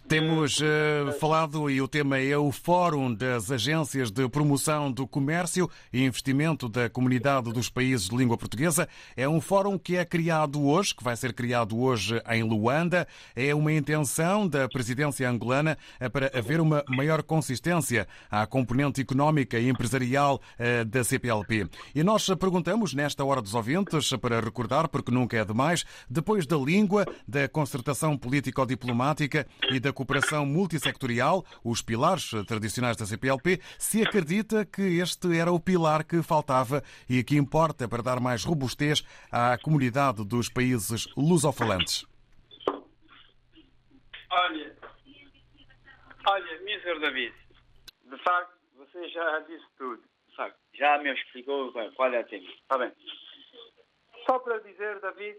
temos 0.00 0.58
uh, 0.60 1.12
falado 1.18 1.70
e 1.70 1.80
o 1.80 1.88
tema 1.88 2.18
é 2.18 2.36
o 2.36 2.52
Fórum 2.52 3.12
das 3.12 3.50
Agências 3.50 4.10
de 4.10 4.28
Promoção 4.28 4.92
do 4.92 5.06
Comércio 5.06 5.70
e 5.92 6.04
Investimento 6.04 6.68
da 6.68 6.88
Comunidade 6.88 7.52
dos 7.52 7.68
Países 7.68 8.08
de 8.08 8.16
Língua 8.16 8.36
Portuguesa. 8.36 8.88
É 9.16 9.28
um 9.28 9.40
fórum 9.40 9.78
que 9.78 9.96
é 9.96 10.04
criado 10.04 10.64
hoje, 10.64 10.94
que 10.94 11.02
vai 11.02 11.16
ser 11.16 11.32
criado 11.32 11.78
hoje 11.78 12.20
em 12.30 12.42
Luanda. 12.42 13.06
É 13.34 13.54
uma 13.54 13.72
intenção 13.72 14.46
da 14.46 14.68
presidência 14.68 15.28
angolana 15.28 15.76
eh, 15.98 16.08
para 16.08 16.30
haver 16.36 16.60
uma 16.60 16.84
maior 16.88 17.22
consistência 17.22 18.06
à 18.30 18.46
componente 18.46 19.00
económica 19.00 19.58
e 19.58 19.68
empresarial 19.68 20.40
uh, 20.58 20.84
da 20.84 21.02
CPLP. 21.02 21.68
E 21.94 22.02
nós 22.02 22.28
perguntamos 22.38 22.94
nesta 22.94 23.24
hora 23.24 23.40
dos 23.42 23.54
ouvintes, 23.54 24.10
para 24.20 24.40
recordar, 24.40 24.88
porque 24.88 25.10
nunca 25.10 25.36
é 25.36 25.44
demais, 25.44 25.84
depois 26.08 26.46
da 26.46 26.56
língua, 26.56 27.06
da 27.26 27.48
concertação 27.48 28.16
político-diplomática 28.16 29.46
e 29.70 29.80
da 29.80 29.87
da 29.88 29.92
cooperação 29.92 30.44
multissectorial, 30.44 31.44
os 31.64 31.80
pilares 31.80 32.30
tradicionais 32.46 32.96
da 32.96 33.06
CPLP, 33.06 33.58
se 33.78 34.02
acredita 34.02 34.66
que 34.66 34.82
este 35.00 35.38
era 35.38 35.50
o 35.50 35.58
pilar 35.58 36.04
que 36.04 36.22
faltava 36.22 36.82
e 37.08 37.24
que 37.24 37.36
importa 37.36 37.88
para 37.88 38.02
dar 38.02 38.20
mais 38.20 38.44
robustez 38.44 39.02
à 39.32 39.56
comunidade 39.56 40.24
dos 40.24 40.48
países 40.50 41.06
lusofalantes? 41.16 42.06
Olha, 44.30 44.76
olha, 46.26 46.54
Mr. 46.60 47.00
David, 47.00 47.34
de 48.10 48.22
facto, 48.22 48.52
você 48.76 49.08
já 49.08 49.40
disse 49.40 49.66
tudo. 49.78 50.02
Já 50.74 50.98
me 50.98 51.12
explicou 51.12 51.72
qual 51.96 52.12
é 52.12 52.20
a 52.20 52.24
tema. 52.24 52.48
Está 52.48 52.78
bem. 52.78 52.92
Só 54.28 54.38
para 54.38 54.58
dizer, 54.60 55.00
David, 55.00 55.36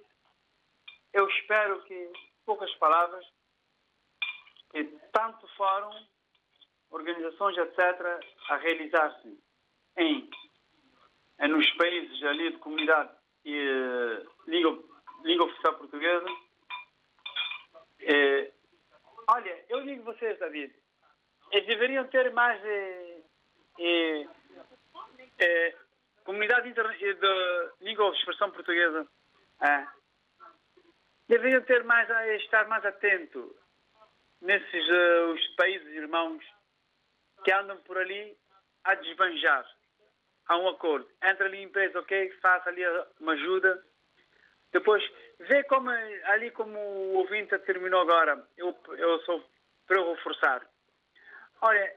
eu 1.14 1.30
espero 1.30 1.82
que, 1.84 2.12
poucas 2.46 2.74
palavras, 2.76 3.26
que 4.72 4.84
tanto 5.12 5.48
fórum, 5.56 6.06
organizações, 6.92 7.58
etc., 7.58 7.80
a 8.50 8.56
realizar-se 8.58 9.40
em, 9.98 10.30
em, 11.40 11.48
nos 11.48 11.70
países 11.72 12.24
ali 12.24 12.52
de 12.52 12.58
comunidade 12.58 13.12
e 13.46 13.56
uh, 13.56 14.30
língua, 14.48 15.46
oficial 15.46 15.76
portuguesa. 15.76 16.28
Eh, 18.02 18.52
olha, 19.28 19.66
eu 19.70 19.84
digo 19.84 20.04
vocês, 20.04 20.40
David, 20.40 20.74
eles 21.52 21.68
deveriam 21.68 22.08
ter 22.08 22.32
mais 22.32 22.64
eh, 22.64 23.22
eh, 23.80 24.28
eh 25.40 25.76
comunidade 26.24 26.72
de 26.72 26.82
língua 27.82 28.12
de 28.12 28.18
expressão 28.18 28.52
portuguesa. 28.52 29.08
deveriam 31.28 31.62
ter 31.64 31.84
mais 31.84 32.08
estar 32.42 32.68
mais 32.68 32.86
atento 32.86 33.56
nesses 34.42 34.90
uh, 34.90 35.32
os 35.34 35.48
países 35.56 35.88
irmãos 35.88 36.44
que 37.44 37.52
andam 37.52 37.78
por 37.82 37.98
ali 37.98 38.38
a 38.84 38.96
desbanjar. 38.96 39.66
Há 40.48 40.58
um 40.58 40.70
acordo. 40.70 41.10
Entra 41.24 41.46
ali 41.46 41.60
a 41.60 41.64
empresa, 41.64 42.00
ok, 42.00 42.32
faça 42.42 42.70
ali 42.70 42.82
uma 43.20 43.34
ajuda. 43.34 43.84
Depois, 44.72 45.04
vê 45.40 45.64
como 45.64 45.90
ali 45.90 46.52
como 46.52 46.78
o 46.78 47.18
ouvinte 47.18 47.58
terminou 47.60 48.02
agora. 48.02 48.48
Eu, 48.58 48.78
eu 48.98 49.20
sou 49.22 49.44
para 49.86 49.98
eu 49.98 50.14
reforçar. 50.14 50.68
Olha, 51.62 51.96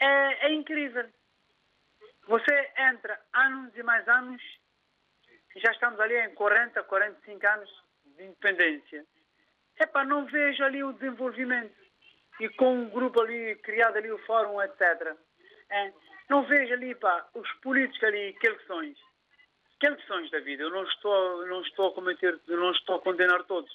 é, 0.00 0.46
é 0.46 0.52
incrível. 0.52 1.08
Você 2.26 2.72
entra 2.76 3.20
anos 3.32 3.74
e 3.76 3.82
mais 3.82 4.06
anos, 4.06 4.42
já 5.56 5.72
estamos 5.72 5.98
ali 5.98 6.14
em 6.14 6.34
40, 6.34 6.82
45 6.84 7.46
anos 7.46 7.84
de 8.04 8.24
independência 8.24 9.06
epá, 9.80 10.04
não 10.04 10.26
vejo 10.26 10.62
ali 10.64 10.82
o 10.82 10.92
desenvolvimento. 10.92 11.74
E 12.40 12.48
com 12.50 12.72
um 12.72 12.90
grupo 12.90 13.20
ali, 13.20 13.56
criado 13.56 13.96
ali 13.96 14.10
o 14.10 14.18
fórum, 14.26 14.60
etc. 14.62 15.16
É, 15.70 15.92
não 16.28 16.44
vejo 16.44 16.72
ali, 16.72 16.94
pá, 16.94 17.28
os 17.34 17.50
políticos 17.62 18.04
ali, 18.04 18.32
que 18.34 18.46
eleições. 18.46 18.98
Que 19.80 19.86
eleições 19.86 20.30
da 20.30 20.40
vida. 20.40 20.62
Eu 20.62 20.70
não 20.70 20.84
estou, 20.84 21.46
não 21.46 21.62
estou 21.62 21.88
a 21.88 21.94
cometer, 21.94 22.38
não 22.46 22.70
estou 22.72 22.96
a 22.96 23.02
condenar 23.02 23.44
todos. 23.44 23.72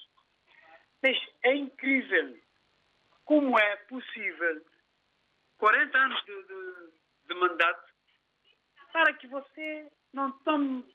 Mas 1.02 1.18
é 1.44 1.56
incrível 1.56 2.38
como 3.26 3.58
é 3.58 3.76
possível 3.88 4.62
40 5.58 5.98
anos 5.98 6.24
de, 6.26 6.44
de, 6.44 6.92
de 7.28 7.36
mandato 7.36 7.94
para 8.92 9.14
que 9.14 9.28
você 9.28 9.92
não 10.14 10.32
tome, 10.44 10.86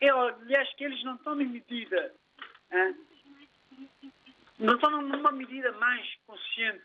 eu, 0.00 0.18
aliás, 0.20 0.72
que 0.74 0.84
eles 0.84 1.02
não 1.02 1.18
tomem 1.18 1.48
medida. 1.48 2.14
Hein? 2.70 2.96
Não 4.58 4.74
estão 4.74 5.02
numa 5.02 5.32
medida 5.32 5.72
mais 5.72 6.14
consciente, 6.26 6.84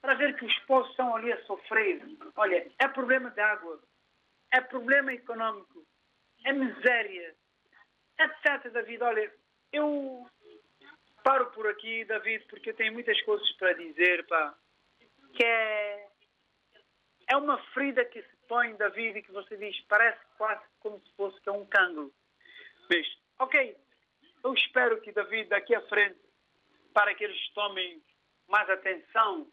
para 0.00 0.14
ver 0.14 0.36
que 0.36 0.44
os 0.44 0.58
povos 0.60 0.90
estão 0.90 1.14
ali 1.14 1.32
a 1.32 1.44
sofrer. 1.44 2.02
Olha, 2.36 2.70
é 2.78 2.88
problema 2.88 3.30
de 3.30 3.40
água, 3.40 3.80
é 4.52 4.60
problema 4.60 5.12
económico, 5.12 5.86
é 6.44 6.52
miséria, 6.52 7.34
etc. 8.18 8.72
David, 8.72 9.02
olha, 9.02 9.32
eu 9.72 10.26
paro 11.22 11.50
por 11.50 11.66
aqui, 11.68 12.04
David, 12.06 12.44
porque 12.46 12.70
eu 12.70 12.74
tenho 12.74 12.92
muitas 12.92 13.20
coisas 13.22 13.50
para 13.52 13.74
dizer, 13.74 14.26
pá, 14.26 14.54
que 15.34 15.44
é, 15.44 16.08
é 17.28 17.36
uma 17.36 17.58
ferida 17.72 18.04
que 18.04 18.22
se 18.22 18.36
põe, 18.48 18.74
David, 18.76 19.18
e 19.18 19.22
que 19.22 19.32
você 19.32 19.56
diz, 19.56 19.78
parece 19.82 20.18
quase 20.36 20.64
como 20.80 20.98
se 21.00 21.14
fosse 21.14 21.38
é 21.46 21.52
um 21.52 21.66
cancro. 21.66 22.12
Mas, 22.88 23.06
ok, 23.38 23.76
eu 24.42 24.54
espero 24.54 25.00
que, 25.02 25.12
David, 25.12 25.50
daqui 25.50 25.74
à 25.74 25.82
frente, 25.82 26.18
para 26.92 27.14
que 27.14 27.24
eles 27.24 27.48
tomem 27.50 28.02
mais 28.48 28.68
atenção 28.68 29.46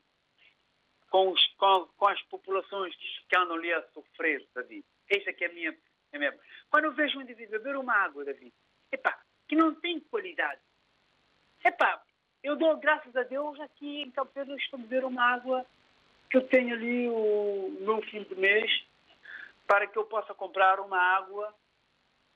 com, 1.09 1.31
os, 1.31 1.47
com, 1.55 1.87
com 1.97 2.07
as 2.07 2.21
populações 2.23 2.95
que 3.29 3.37
andam 3.37 3.55
ali 3.55 3.73
a 3.73 3.81
sofrer, 3.93 4.45
David. 4.53 4.85
Essa 5.09 5.31
que 5.33 5.45
é 5.45 5.47
a 5.47 5.53
minha, 5.53 5.77
é 6.11 6.17
minha... 6.17 6.37
Quando 6.69 6.85
eu 6.85 6.93
vejo 6.93 7.17
um 7.17 7.21
indivíduo 7.21 7.59
beber 7.59 7.77
uma 7.77 7.93
água, 7.93 8.25
David, 8.25 8.53
epá, 8.91 9.17
que 9.47 9.55
não 9.55 9.73
tem 9.75 9.99
qualidade, 9.99 10.61
epá, 11.63 12.03
eu 12.43 12.55
dou 12.55 12.77
graças 12.77 13.15
a 13.15 13.23
Deus 13.23 13.59
aqui 13.59 14.01
em 14.01 14.11
Cabo 14.11 14.31
Verde 14.33 14.53
estou 14.55 14.79
a 14.79 14.81
beber 14.81 15.05
uma 15.05 15.23
água 15.23 15.65
que 16.29 16.37
eu 16.37 16.47
tenho 16.47 16.75
ali 16.75 17.07
o 17.09 17.77
meu 17.79 18.01
fim 18.03 18.23
de 18.23 18.35
mês 18.35 18.69
para 19.65 19.87
que 19.87 19.97
eu 19.97 20.05
possa 20.05 20.33
comprar 20.33 20.79
uma 20.79 20.99
água 20.99 21.53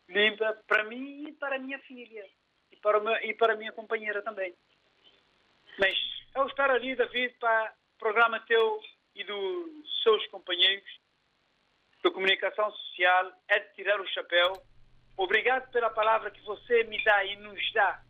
limpa 0.08 0.54
para 0.68 0.84
mim 0.84 1.28
e 1.28 1.34
para 1.34 1.56
a 1.56 1.60
minha 1.60 1.80
filha 1.80 2.26
e 2.72 2.76
para, 2.78 3.00
meu, 3.00 3.14
e 3.16 3.34
para 3.34 3.54
a 3.54 3.56
minha 3.56 3.72
companheira 3.72 4.22
também. 4.22 4.54
Mas 5.80 5.98
eu 6.36 6.48
estar 6.48 6.70
ali, 6.70 6.96
David, 6.96 7.36
para 7.40 7.74
o 7.96 8.00
programa 8.00 8.40
teu 8.42 8.80
e 9.16 9.24
dos 9.24 10.04
seus 10.04 10.26
companheiros 10.28 10.90
da 12.04 12.12
comunicação 12.12 12.72
social 12.72 13.32
é 13.48 13.60
de 13.60 13.74
tirar 13.76 14.00
o 14.00 14.08
chapéu. 14.08 14.54
Obrigado 15.18 15.70
pela 15.72 15.90
palavra 15.90 16.32
que 16.32 16.42
você 16.42 16.84
me 16.86 17.04
dá 17.04 17.24
e 17.26 17.36
nos 17.38 17.74
dá 17.74 18.02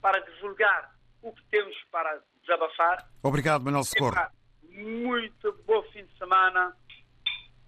para 0.00 0.20
divulgar 0.20 0.94
o 1.22 1.32
que 1.32 1.44
temos 1.46 1.76
para 1.90 2.22
desabafar. 2.40 3.08
Obrigado, 3.22 3.64
Manuel 3.64 3.84
Socorro. 3.84 4.16
Muito 4.62 5.52
bom 5.66 5.82
fim 5.84 6.04
de 6.04 6.18
semana. 6.18 6.76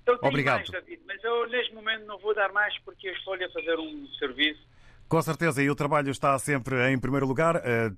Eu 0.07 0.19
tenho 0.19 0.31
Obrigado. 0.31 0.57
mais, 0.59 0.71
David, 0.71 1.03
mas 1.05 1.23
eu 1.25 1.49
neste 1.49 1.75
momento 1.75 2.05
não 2.07 2.19
vou 2.19 2.35
dar 2.35 2.53
mais 2.53 2.77
porque 2.85 3.09
eu 3.09 3.13
estou 3.15 3.35
ali 3.35 3.45
a 3.45 3.51
fazer 3.51 3.79
um 3.79 4.07
serviço 4.19 4.67
com 5.09 5.23
certeza, 5.23 5.63
e 5.63 5.71
o 5.71 5.75
trabalho 5.75 6.11
está 6.11 6.37
sempre 6.39 6.93
em 6.93 6.99
primeiro 6.99 7.27
lugar, 7.27 7.63
eh, 7.65 7.93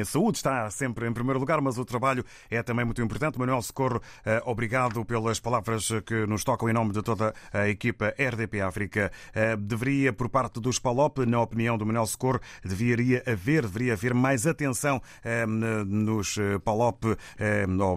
a 0.00 0.04
saúde 0.06 0.38
está 0.38 0.70
sempre 0.70 1.06
em 1.06 1.12
primeiro 1.12 1.38
lugar, 1.38 1.60
mas 1.60 1.76
o 1.76 1.84
trabalho 1.84 2.24
é 2.50 2.62
também 2.62 2.84
muito 2.84 3.02
importante. 3.02 3.38
Manuel 3.38 3.60
Socorro, 3.60 4.00
eh, 4.24 4.40
obrigado 4.46 5.04
pelas 5.04 5.38
palavras 5.38 5.90
que 6.06 6.26
nos 6.26 6.44
tocam 6.44 6.68
em 6.68 6.72
nome 6.72 6.94
de 6.94 7.02
toda 7.02 7.34
a 7.52 7.68
equipa 7.68 8.14
RDP 8.18 8.62
África. 8.62 9.12
Eh, 9.34 9.54
deveria, 9.56 10.14
por 10.14 10.30
parte 10.30 10.58
dos 10.58 10.78
PALOP, 10.78 11.26
na 11.26 11.40
opinião 11.42 11.76
do 11.76 11.84
Manuel 11.84 12.06
Socorro, 12.06 12.40
deveria 12.64 13.22
haver, 13.26 13.62
deveria 13.62 13.92
haver 13.92 14.14
mais 14.14 14.46
atenção 14.46 15.00
nos 15.86 16.38
PALOP, 16.64 17.16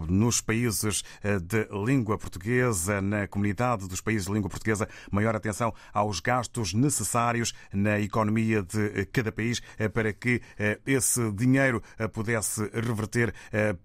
nos 0.10 0.42
países 0.42 1.04
de 1.24 1.68
língua 1.86 2.18
portuguesa, 2.18 3.02
na 3.02 3.28
comunidade 3.28 3.88
dos 3.88 4.02
países 4.02 4.28
de 4.28 4.34
língua 4.34 4.50
portuguesa, 4.50 4.88
maior 5.12 5.36
atenção 5.36 5.74
aos 5.94 6.20
gastos 6.20 6.74
necessários 6.74 7.54
na 7.72 8.00
economia 8.00 8.49
economia 8.50 8.64
de 8.64 9.06
cada 9.06 9.32
país 9.32 9.62
para 9.94 10.12
que 10.14 10.42
esse 10.86 11.32
dinheiro 11.32 11.82
pudesse 12.14 12.70
reverter 12.74 13.34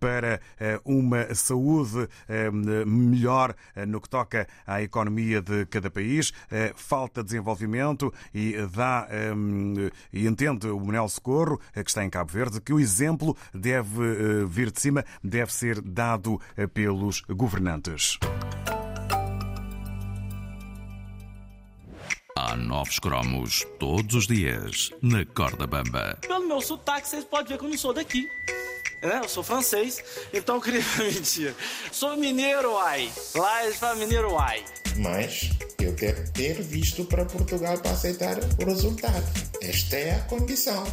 para 0.01 0.41
uma 0.85 1.35
saúde 1.35 2.09
melhor 2.87 3.55
no 3.87 4.01
que 4.01 4.09
toca 4.09 4.47
à 4.67 4.83
economia 4.83 5.43
de 5.43 5.67
cada 5.67 5.91
país. 5.91 6.33
Falta 6.75 7.23
desenvolvimento 7.23 8.13
e 8.33 8.57
dá 8.75 9.09
e 10.13 10.27
entende 10.27 10.69
o 10.69 10.81
Manuel 10.81 11.09
Socorro, 11.09 11.61
que 11.73 11.91
está 11.91 12.05
em 12.05 12.11
Cabo 12.11 12.33
Verde, 12.33 12.61
que 12.61 12.73
o 12.73 12.81
exemplo 12.81 13.37
deve 13.53 14.45
vir 14.47 14.71
de 14.71 14.81
cima, 14.81 15.05
deve 15.23 15.53
ser 15.53 15.81
dado 15.81 16.41
pelos 16.73 17.21
governantes. 17.23 18.19
Há 22.37 22.57
novos 22.57 22.99
cromos 22.99 23.65
todos 23.79 24.15
os 24.17 24.27
dias 24.27 24.91
na 25.01 25.25
Corda 25.25 25.69
Bamba. 25.69 26.19
Pelo 26.21 26.49
meu 26.49 26.61
sotaque, 26.61 27.09
vocês 27.09 27.25
podem 27.25 27.47
ver 27.47 27.59
que 27.59 27.65
eu 27.65 27.69
não 27.69 27.79
sou 27.79 27.93
daqui. 27.95 28.29
É, 29.03 29.19
eu 29.19 29.29
sou 29.29 29.45
francês, 29.45 30.03
então 30.33 30.57
eu 30.57 30.61
queria 30.61 30.83
mentir. 30.99 31.55
Sou 31.93 32.17
mineiro, 32.17 32.77
ai. 32.79 33.09
Lá 33.37 33.65
eles 33.65 33.77
falam 33.77 33.97
mineiro, 33.99 34.37
ai. 34.37 34.65
Mas 34.97 35.51
eu 35.81 35.95
quero 35.95 36.29
ter 36.33 36.61
visto 36.61 37.05
para 37.05 37.25
Portugal 37.25 37.79
para 37.79 37.93
aceitar 37.93 38.37
o 38.61 38.65
resultado. 38.65 39.25
Esta 39.61 39.97
é 39.97 40.17
a 40.17 40.21
condição. 40.23 40.85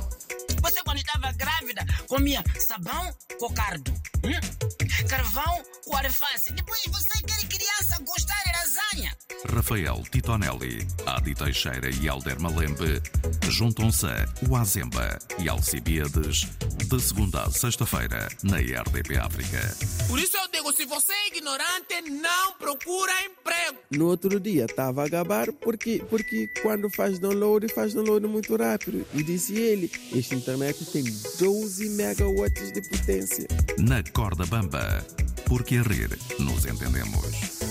Você, 0.61 0.83
quando 0.83 0.97
estava 0.97 1.31
grávida, 1.33 1.85
comia 2.07 2.43
sabão 2.59 3.13
com 3.39 3.53
cardo, 3.53 3.91
hum? 4.23 5.07
carvão 5.07 5.63
com 5.85 5.97
alface. 5.97 6.51
Depois 6.53 6.81
você 6.87 7.21
quer 7.23 7.47
criança 7.47 8.01
gostar 8.03 8.43
de 8.43 8.51
lasanha. 8.51 9.17
Rafael 9.53 10.03
Titonelli, 10.11 10.87
Adi 11.05 11.35
Teixeira 11.35 11.89
e 11.89 12.07
Alder 12.07 12.39
Malembe 12.39 13.01
juntam-se 13.49 14.05
a 14.05 14.27
Oazemba 14.49 15.19
e 15.39 15.49
Alcibiades 15.49 16.47
de 16.87 17.01
segunda 17.01 17.43
a 17.43 17.51
sexta-feira 17.51 18.29
na 18.43 18.57
RDP 18.57 19.17
África. 19.17 19.75
Por 20.07 20.19
isso 20.19 20.37
eu 20.37 20.47
digo, 20.51 20.73
se 20.73 20.85
você 20.85 21.11
é 21.11 21.27
ignorante, 21.27 22.01
não 22.09 22.53
procura 22.53 23.13
emprego. 23.25 23.77
No 23.91 24.07
outro 24.07 24.39
dia 24.39 24.65
estava 24.65 25.05
a 25.05 25.07
gabar 25.07 25.51
porque, 25.53 26.03
porque 26.09 26.49
quando 26.61 26.89
faz 26.89 27.17
download, 27.19 27.67
faz 27.73 27.93
download 27.93 28.27
muito 28.27 28.55
rápido. 28.55 29.05
E 29.13 29.23
disse 29.23 29.57
ele, 29.57 29.91
este 30.13 30.35
internet 30.51 30.85
tem 30.85 31.03
12 31.39 31.89
megawatts 31.91 32.73
de 32.73 32.81
potência. 32.81 33.47
Na 33.77 34.03
corda 34.11 34.45
bamba, 34.45 35.05
porque 35.45 35.77
a 35.77 35.81
rir 35.81 36.09
nos 36.39 36.65
entendemos. 36.65 37.61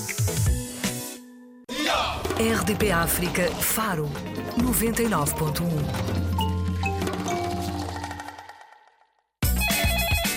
RDP 2.39 2.91
África 2.91 3.51
Faro 3.61 4.09
99.1 4.57 5.67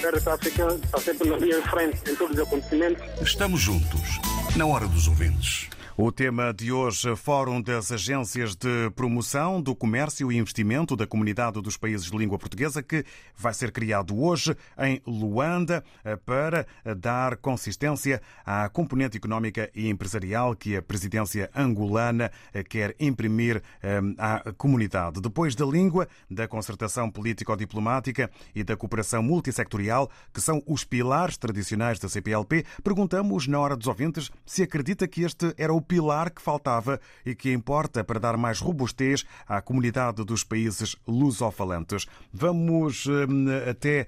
RDP 0.04 0.30
África 0.30 0.80
está 0.84 1.00
sempre 1.00 1.30
na 1.30 1.38
frente 1.70 2.12
em 2.12 2.16
todos 2.16 2.38
os 2.38 2.44
acontecimentos. 2.46 3.22
Estamos 3.22 3.62
juntos, 3.62 4.20
na 4.58 4.66
hora 4.66 4.86
dos 4.86 5.08
ouvintes. 5.08 5.70
O 5.96 6.12
tema 6.12 6.52
de 6.52 6.72
hoje, 6.72 7.16
Fórum 7.16 7.62
das 7.62 7.92
Agências 7.92 8.56
de 8.56 8.90
Promoção 8.96 9.62
do 9.62 9.76
Comércio 9.76 10.32
e 10.32 10.38
Investimento 10.38 10.96
da 10.96 11.06
Comunidade 11.06 11.62
dos 11.62 11.78
Países 11.78 12.10
de 12.10 12.18
Língua 12.18 12.40
Portuguesa, 12.40 12.82
que 12.82 13.06
vai 13.38 13.54
ser 13.54 13.72
criado 13.72 14.20
hoje 14.20 14.58
em 14.80 15.00
Luanda 15.06 15.84
para 16.26 16.66
dar 16.98 17.38
consistência 17.38 18.24
à 18.44 18.68
componente 18.70 19.18
económica 19.18 19.70
e 19.76 19.88
empresarial 19.88 20.56
que 20.56 20.76
a 20.76 20.82
presidência 20.82 21.52
angolana 21.56 22.32
quer 22.68 22.96
imprimir 23.00 23.62
à 24.18 24.52
comunidade. 24.58 25.22
Depois 25.22 25.54
da 25.54 25.64
língua, 25.64 26.08
da 26.28 26.48
concertação 26.48 27.08
político-diplomática 27.08 28.32
e 28.56 28.64
da 28.64 28.76
cooperação 28.76 29.22
multissectorial, 29.22 30.10
que 30.34 30.42
são 30.42 30.64
os 30.66 30.84
pilares 30.84 31.38
tradicionais 31.38 32.00
da 32.00 32.10
CPLP, 32.10 32.66
perguntamos 32.84 33.46
na 33.46 33.60
hora 33.60 33.78
dos 33.78 33.86
ouvintes 33.86 34.32
se 34.44 34.64
acredita 34.64 35.08
que 35.08 35.22
este 35.22 35.54
era 35.56 35.72
o 35.72 35.83
pilar 35.84 36.32
que 36.32 36.42
faltava 36.42 37.00
e 37.26 37.36
que 37.36 37.52
importa 37.52 38.04
para 38.04 38.20
dar 38.20 38.38
mais 38.38 38.60
robustez 38.60 39.26
à 39.48 39.62
comunidade 39.62 40.24
dos 40.24 40.44
países 40.44 40.96
lusofalantes. 41.08 42.06
Vamos 42.32 43.06
hum, 43.06 43.46
até 43.70 44.08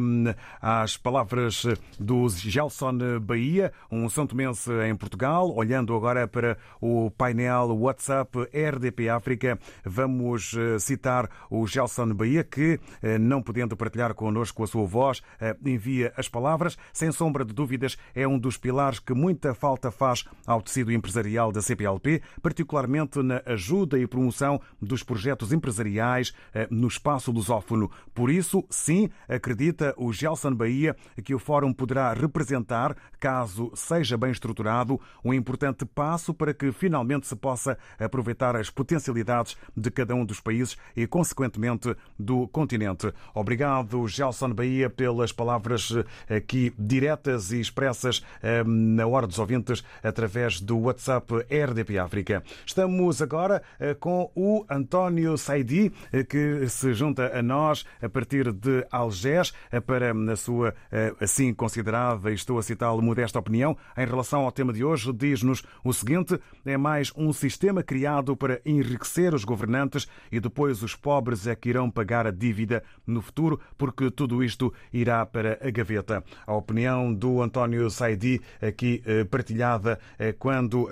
hum, 0.00 0.24
às 0.60 0.96
palavras 0.96 1.64
do 1.98 2.28
Gelson 2.28 2.98
Bahia, 3.20 3.72
um 3.90 4.08
São 4.08 4.26
Tomense 4.26 4.70
em 4.86 4.94
Portugal, 4.94 5.54
olhando 5.54 5.94
agora 5.94 6.26
para 6.26 6.58
o 6.80 7.10
painel 7.10 7.76
WhatsApp 7.76 8.48
RDP 8.52 9.08
África. 9.08 9.58
Vamos 9.84 10.54
eh, 10.56 10.78
citar 10.78 11.28
o 11.50 11.66
Gelson 11.66 12.14
Bahia, 12.14 12.44
que, 12.44 12.80
eh, 13.02 13.18
não 13.18 13.42
podendo 13.42 13.76
partilhar 13.76 14.14
connosco 14.14 14.62
a 14.62 14.66
sua 14.66 14.86
voz, 14.86 15.22
eh, 15.40 15.56
envia 15.64 16.12
as 16.16 16.28
palavras. 16.28 16.76
Sem 16.92 17.12
sombra 17.12 17.44
de 17.44 17.52
dúvidas, 17.52 17.96
é 18.14 18.26
um 18.26 18.38
dos 18.38 18.56
pilares 18.56 18.98
que 18.98 19.14
muita 19.14 19.54
falta 19.54 19.90
faz 19.90 20.24
ao 20.46 20.60
tecido 20.60 20.92
empresarial 20.92 21.11
empresarial 21.12 21.52
da 21.52 21.60
CPLP, 21.60 22.22
particularmente 22.40 23.22
na 23.22 23.42
ajuda 23.44 23.98
e 23.98 24.06
promoção 24.06 24.60
dos 24.80 25.02
projetos 25.02 25.52
empresariais 25.52 26.32
eh, 26.54 26.66
no 26.70 26.88
espaço 26.88 27.30
lusófono. 27.30 27.90
Por 28.14 28.30
isso, 28.30 28.64
sim, 28.70 29.10
acredita 29.28 29.94
o 29.96 30.12
Gelson 30.12 30.54
Bahia 30.54 30.96
que 31.22 31.34
o 31.34 31.38
Fórum 31.38 31.72
poderá 31.72 32.12
representar, 32.14 32.96
caso 33.20 33.70
seja 33.74 34.16
bem 34.16 34.30
estruturado, 34.30 34.98
um 35.24 35.34
importante 35.34 35.84
passo 35.84 36.32
para 36.32 36.54
que 36.54 36.72
finalmente 36.72 37.26
se 37.26 37.36
possa 37.36 37.76
aproveitar 37.98 38.56
as 38.56 38.70
potencialidades 38.70 39.56
de 39.76 39.90
cada 39.90 40.14
um 40.14 40.24
dos 40.24 40.40
países 40.40 40.76
e, 40.96 41.06
consequentemente, 41.06 41.94
do 42.18 42.48
continente. 42.48 43.12
Obrigado, 43.34 44.08
Gelson 44.08 44.50
Bahia, 44.50 44.88
pelas 44.88 45.32
palavras 45.32 45.92
eh, 46.28 46.36
aqui 46.36 46.72
diretas 46.78 47.52
e 47.52 47.60
expressas 47.60 48.24
eh, 48.42 48.64
na 48.64 49.06
hora 49.06 49.26
dos 49.26 49.38
ouvintes 49.38 49.84
através 50.02 50.60
do 50.60 50.78
WhatsApp 50.78 51.01
WhatsApp 51.02 51.46
RDP 51.50 51.98
África. 51.98 52.42
Estamos 52.64 53.20
agora 53.20 53.60
eh, 53.80 53.94
com 53.94 54.30
o 54.36 54.64
António 54.70 55.36
Saidi, 55.36 55.92
eh, 56.12 56.22
que 56.22 56.68
se 56.68 56.94
junta 56.94 57.36
a 57.36 57.42
nós 57.42 57.84
a 58.00 58.08
partir 58.08 58.52
de 58.52 58.86
Algés 58.90 59.52
eh, 59.72 59.80
para, 59.80 60.14
na 60.14 60.36
sua 60.36 60.74
assim 61.20 61.52
considerada, 61.52 62.30
estou 62.30 62.58
a 62.58 62.62
citá-lo, 62.62 63.02
modesta 63.02 63.38
opinião, 63.38 63.76
em 63.96 64.06
relação 64.06 64.42
ao 64.42 64.52
tema 64.52 64.72
de 64.72 64.84
hoje, 64.84 65.12
diz-nos 65.12 65.62
o 65.82 65.92
seguinte: 65.92 66.38
é 66.64 66.76
mais 66.76 67.12
um 67.16 67.32
sistema 67.32 67.82
criado 67.82 68.36
para 68.36 68.60
enriquecer 68.64 69.34
os 69.34 69.44
governantes 69.44 70.06
e 70.30 70.38
depois 70.38 70.82
os 70.82 70.94
pobres 70.94 71.46
é 71.46 71.54
que 71.54 71.70
irão 71.70 71.90
pagar 71.90 72.26
a 72.26 72.30
dívida 72.30 72.82
no 73.06 73.20
futuro, 73.20 73.58
porque 73.76 74.10
tudo 74.10 74.44
isto 74.44 74.72
irá 74.92 75.24
para 75.26 75.58
a 75.66 75.70
gaveta. 75.70 76.22
A 76.46 76.54
opinião 76.54 77.12
do 77.12 77.42
António 77.42 77.90
Saidi, 77.90 78.40
aqui 78.60 79.02
partilhada 79.30 79.98
quando 80.38 80.88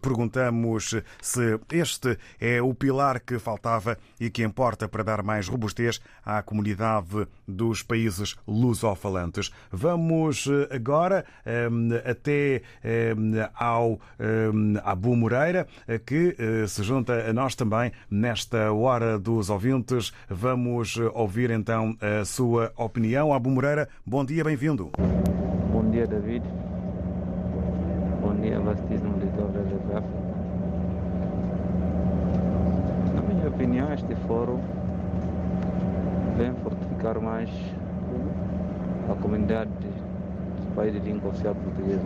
perguntamos 0.00 0.94
se 1.20 1.58
este 1.72 2.18
é 2.40 2.62
o 2.62 2.74
pilar 2.74 3.20
que 3.20 3.38
faltava 3.38 3.96
e 4.20 4.30
que 4.30 4.42
importa 4.42 4.88
para 4.88 5.04
dar 5.04 5.22
mais 5.22 5.48
robustez 5.48 6.00
à 6.24 6.42
comunidade 6.42 7.26
dos 7.46 7.82
países 7.82 8.36
lusofalantes. 8.46 9.50
Vamos 9.70 10.46
eh, 10.46 10.74
agora 10.74 11.24
hum, 11.70 11.90
até 12.04 12.62
hum, 13.16 13.32
ao 13.54 13.98
Abu 14.84 15.16
Moreira, 15.16 15.66
eh, 15.86 15.98
que 15.98 16.36
eh, 16.38 16.66
se 16.66 16.82
junta 16.82 17.28
a 17.28 17.32
nós 17.32 17.54
também 17.54 17.92
nesta 18.10 18.72
hora 18.72 19.18
dos 19.18 19.50
ouvintes. 19.50 20.12
Vamos 20.28 20.96
ouvir 21.14 21.50
então 21.50 21.96
a 22.00 22.24
sua 22.24 22.72
opinião. 22.76 23.32
Abu 23.32 23.50
Moreira, 23.50 23.88
bom 24.06 24.24
dia, 24.24 24.44
bem-vindo. 24.44 24.90
Bom 25.72 25.90
dia, 25.90 26.06
David. 26.06 26.44
Bom 28.20 28.34
dia, 28.34 28.58
vastíssimo 28.60 29.16
leitor 29.18 29.48
da 29.52 29.62
GPF. 29.62 30.06
Na 33.14 33.22
minha 33.22 33.48
opinião, 33.48 33.92
este 33.92 34.14
fórum 34.28 34.60
vem 36.36 36.54
fortificar 36.62 37.20
mais 37.20 37.50
a 39.10 39.14
comunidade 39.20 39.70
dos 39.80 40.74
países 40.76 41.02
de 41.02 41.10
língua 41.10 41.30
oficial 41.30 41.54
portuguesa 41.54 42.04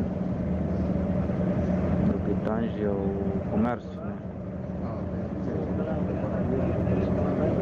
no 2.07 2.19
que 2.21 2.45
tange 2.45 2.87
ao 2.87 3.51
comércio. 3.51 3.91
Né? 4.01 4.13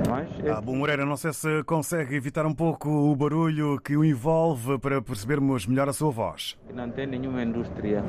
Mas 0.09 0.29
Ah, 0.51 0.61
bom, 0.61 0.77
Moreira, 0.77 1.07
não 1.07 1.17
sei 1.17 1.33
se 1.33 1.65
consegue 1.65 2.15
evitar 2.15 2.45
um 2.45 2.55
pouco 2.55 2.89
o 2.89 3.17
barulho 3.17 3.81
que 3.81 3.97
o 3.97 4.05
envolve 4.05 4.79
para 4.79 5.01
percebermos 5.01 5.67
melhor 5.67 5.89
a 5.89 5.93
sua 5.93 6.11
voz. 6.11 6.59
não 6.75 6.91
tem 6.91 7.07
nenhuma 7.07 7.43
indústria, 7.43 8.05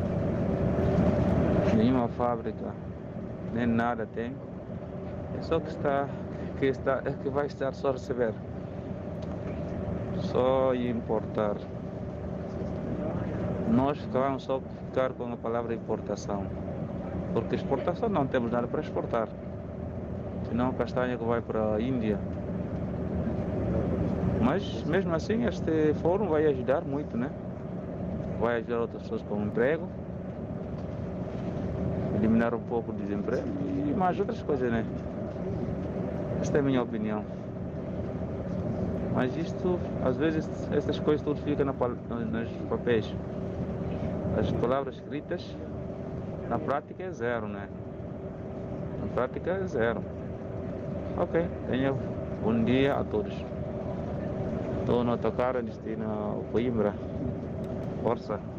nenhuma 1.76 2.08
fábrica, 2.10 2.74
nem 3.54 3.66
nada 3.66 4.06
tem. 4.06 4.36
É 5.38 5.42
só 5.44 5.60
que 5.60 5.70
está, 5.70 6.08
que 6.62 6.68
está, 6.68 7.02
que 7.02 7.28
vai 7.28 7.48
estar 7.48 7.74
só 7.74 7.90
a 7.90 7.94
receber, 7.94 8.36
só 10.20 10.76
importar. 10.76 11.56
Nós 13.68 13.98
vamos 14.12 14.44
só 14.44 14.62
ficar 14.86 15.12
com 15.14 15.34
a 15.34 15.38
palavra 15.38 15.74
importação, 15.74 16.46
porque 17.34 17.56
exportação 17.56 18.10
não 18.10 18.28
temos 18.28 18.52
nada 18.52 18.68
para 18.68 18.82
exportar. 18.82 19.28
senão 20.50 20.72
castanha 20.74 21.18
que 21.18 21.24
vai 21.24 21.42
para 21.42 21.74
a 21.74 21.82
Índia. 21.82 22.20
Mas 24.40 24.84
mesmo 24.84 25.16
assim 25.16 25.46
este 25.46 25.96
fórum 25.96 26.28
vai 26.28 26.46
ajudar 26.46 26.82
muito, 26.82 27.18
né? 27.18 27.32
Vai 28.40 28.58
ajudar 28.58 28.82
outras 28.82 29.02
pessoas 29.02 29.24
com 29.24 29.42
emprego, 29.42 29.88
eliminar 32.18 32.54
um 32.54 32.62
pouco 32.62 32.92
o 32.92 32.94
desemprego 32.94 33.48
e 33.88 33.94
mais 33.98 34.20
outras 34.20 34.44
coisas, 34.44 34.72
né? 34.72 34.86
Esta 36.42 36.58
é 36.58 36.60
a 36.60 36.64
minha 36.64 36.82
opinião. 36.82 37.24
Mas 39.14 39.38
isto, 39.38 39.80
às 40.04 40.18
vezes, 40.18 40.50
essas 40.72 41.00
coisas 41.00 41.24
tudo 41.24 41.40
ficam 41.42 41.66
na, 41.66 41.74
nos 41.74 42.50
papéis. 42.68 43.14
As 44.38 44.52
palavras 44.54 44.96
escritas, 44.96 45.56
na 46.50 46.58
prática 46.58 47.04
é 47.04 47.12
zero, 47.12 47.48
né? 47.48 47.70
Na 49.02 49.08
prática 49.14 49.52
é 49.52 49.68
zero. 49.68 50.02
Ok, 51.18 51.46
tenha 51.70 51.94
bom 52.44 52.64
dia 52.64 52.96
a 52.96 53.04
todos. 53.04 53.34
Estou 54.80 55.04
no 55.04 55.12
autocarro 55.12 55.62
destino 55.62 56.44
Coimbra. 56.52 56.96
Força. 58.02 58.51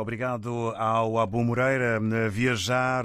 Obrigado 0.00 0.72
ao 0.78 1.18
Abu 1.18 1.44
Moreira 1.44 2.00
viajar 2.30 3.04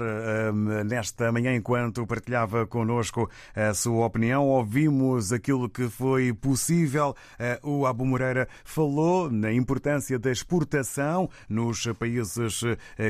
nesta 0.86 1.30
manhã 1.30 1.54
enquanto 1.54 2.06
partilhava 2.06 2.66
connosco 2.66 3.28
a 3.54 3.74
sua 3.74 4.06
opinião. 4.06 4.46
Ouvimos 4.46 5.30
aquilo 5.30 5.68
que 5.68 5.90
foi 5.90 6.32
possível. 6.32 7.14
O 7.62 7.84
Abu 7.84 8.06
Moreira 8.06 8.48
falou 8.64 9.30
na 9.30 9.52
importância 9.52 10.18
da 10.18 10.32
exportação 10.32 11.28
nos 11.50 11.86
países 11.98 12.62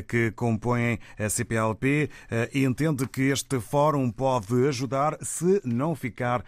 que 0.09 0.33
compõem 0.33 0.99
a 1.17 1.29
CPLP 1.29 2.11
e 2.53 2.65
entende 2.65 3.07
que 3.07 3.23
este 3.23 3.61
fórum 3.61 4.11
pode 4.11 4.67
ajudar 4.67 5.17
se 5.23 5.61
não 5.65 5.95
ficar 5.95 6.45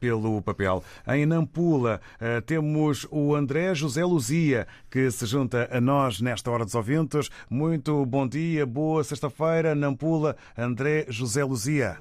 pelo 0.00 0.40
papel. 0.40 0.82
Em 1.06 1.26
Nampula 1.26 2.00
temos 2.46 3.06
o 3.10 3.34
André 3.34 3.74
José 3.74 4.02
Luzia 4.06 4.66
que 4.90 5.10
se 5.10 5.26
junta 5.26 5.68
a 5.70 5.82
nós 5.82 6.22
nesta 6.22 6.50
hora 6.50 6.64
dos 6.64 6.77
ouvintes. 6.78 7.28
Muito 7.50 8.06
bom 8.06 8.26
dia, 8.26 8.64
boa 8.64 9.02
sexta-feira, 9.02 9.74
Nampula, 9.74 10.36
André 10.56 11.06
José 11.08 11.44
Luzia. 11.44 11.98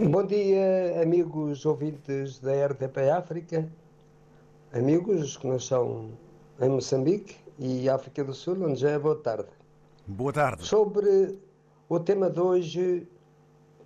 Bom 0.00 0.26
dia, 0.26 1.00
amigos 1.02 1.64
ouvintes 1.64 2.40
da 2.40 2.66
RTP 2.66 3.10
África, 3.16 3.68
amigos 4.72 5.36
que 5.36 5.46
nós 5.46 5.64
são 5.66 6.10
em 6.60 6.68
Moçambique 6.68 7.36
e 7.58 7.88
África 7.88 8.24
do 8.24 8.34
Sul, 8.34 8.64
onde 8.64 8.80
já 8.80 8.90
é 8.90 8.98
boa 8.98 9.16
tarde. 9.16 9.48
Boa 10.06 10.32
tarde. 10.32 10.64
Sobre 10.64 11.38
o 11.88 12.00
tema 12.00 12.28
de 12.28 12.40
hoje, 12.40 13.06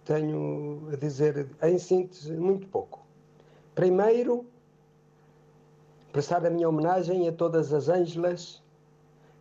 tenho 0.05 0.89
a 0.93 0.97
dizer 0.97 1.49
em 1.63 1.79
síntese 1.79 2.33
muito 2.33 2.67
pouco. 2.69 3.07
Primeiro, 3.75 4.47
prestar 6.13 6.45
a 6.47 6.51
minha 6.51 6.69
homenagem 6.69 7.29
a 7.29 7.33
todas 7.33 7.73
as 7.73 7.89
ângelas 7.89 8.63